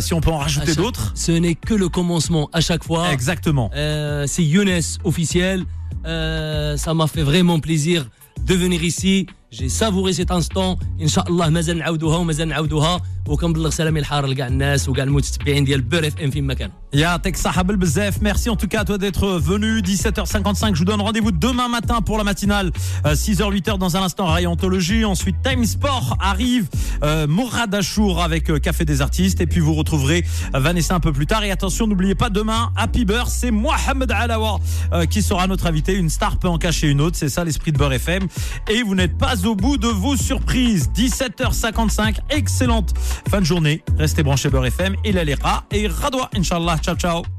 si 0.00 0.14
on 0.14 0.20
peut 0.20 0.30
en 0.30 0.38
rajouter 0.38 0.74
ce 1.14 1.32
n'est 1.32 1.54
que 1.54 1.74
le 1.74 1.88
commencement 1.88 2.48
à 2.52 2.60
chaque 2.60 2.84
fois. 2.84 3.12
Exactement. 3.12 3.70
Euh, 3.74 4.24
c'est 4.26 4.44
Younes 4.44 4.80
officiel. 5.04 5.64
Euh, 6.06 6.76
ça 6.76 6.94
m'a 6.94 7.06
fait 7.06 7.22
vraiment 7.22 7.60
plaisir 7.60 8.06
de 8.46 8.54
venir 8.54 8.82
ici. 8.82 9.26
J'ai 9.50 9.68
savouré 9.68 10.12
cet 10.12 10.30
instant. 10.30 10.78
Inch'Allah, 11.00 11.50
mazan 11.50 11.80
aoudouha, 11.80 12.24
mazan 12.24 12.50
aoudouha. 12.50 12.98
وكنبلغ 13.29 13.69
سلامي 13.69 13.99
الحار 13.99 14.25
لكاع 14.25 14.47
الناس 14.47 14.89
وكاع 14.89 15.03
المتتبعين 15.03 15.63
ديال 15.63 15.81
بير 15.81 16.07
اف 16.07 16.19
ام 16.19 16.31
فين 16.31 16.43
ما 16.43 16.53
كانوا. 16.53 16.75
Yatek 16.95 17.35
Sahabel 17.35 17.75
Bzef, 17.75 18.21
merci 18.21 18.49
en 18.49 18.55
tout 18.55 18.69
cas 18.69 18.81
à 18.81 18.85
toi 18.85 18.97
d'être 18.97 19.27
venu. 19.27 19.81
17h55, 19.81 20.75
je 20.75 20.79
vous 20.79 20.85
donne 20.85 21.01
rendez-vous 21.01 21.31
demain 21.31 21.67
matin 21.67 22.01
pour 22.01 22.17
la 22.17 22.23
matinale. 22.23 22.71
Euh, 23.05 23.15
6h, 23.15 23.53
8h 23.53 23.77
dans 23.77 23.97
un 23.97 24.03
instant, 24.03 24.27
Rayantologie. 24.27 25.03
Ensuite, 25.03 25.35
Time 25.43 25.65
Sport 25.65 26.15
arrive. 26.21 26.69
Euh, 27.03 27.27
Morad 27.27 27.75
Achour 27.75 28.23
avec 28.23 28.49
euh, 28.49 28.59
Café 28.59 28.85
des 28.85 29.01
artistes. 29.01 29.41
Et 29.41 29.45
puis 29.45 29.59
vous 29.59 29.73
retrouverez 29.73 30.23
euh, 30.53 30.59
Vanessa 30.59 30.95
un 30.95 31.01
peu 31.01 31.11
plus 31.11 31.27
tard. 31.27 31.43
Et 31.43 31.51
attention, 31.51 31.85
n'oubliez 31.85 32.15
pas 32.15 32.29
demain, 32.29 32.71
Happy 32.77 33.03
Beurre, 33.03 33.29
c'est 33.29 33.51
Mohamed 33.51 34.09
Alawa 34.11 34.59
euh, 34.93 35.05
qui 35.05 35.21
sera 35.21 35.47
notre 35.47 35.67
invité. 35.67 35.95
Une 35.95 36.09
star 36.09 36.37
peut 36.37 36.47
en 36.47 36.57
cacher 36.57 36.87
une 36.87 37.01
autre. 37.01 37.17
C'est 37.17 37.27
ça 37.27 37.43
l'esprit 37.43 37.73
de 37.73 37.77
Beurre 37.77 37.93
FM. 37.93 38.23
Et 38.69 38.83
vous 38.83 38.95
n'êtes 38.95 39.17
pas 39.17 39.45
au 39.45 39.55
bout 39.55 39.77
de 39.77 39.89
vos 39.89 40.15
surprises. 40.15 40.89
17h55, 40.95 42.19
excellente 42.29 42.93
fin 43.28 43.40
de 43.40 43.46
journée. 43.46 43.82
Restez 43.98 44.22
branchés 44.22 44.50
Beurre 44.50 44.66
FM. 44.66 44.96
Et 45.04 45.12
l'Alera 45.12 45.64
et 45.70 45.86
Radwa, 45.86 46.30
Inch'Allah. 46.34 46.78
Ciao, 46.78 46.96
ciao. 46.96 47.30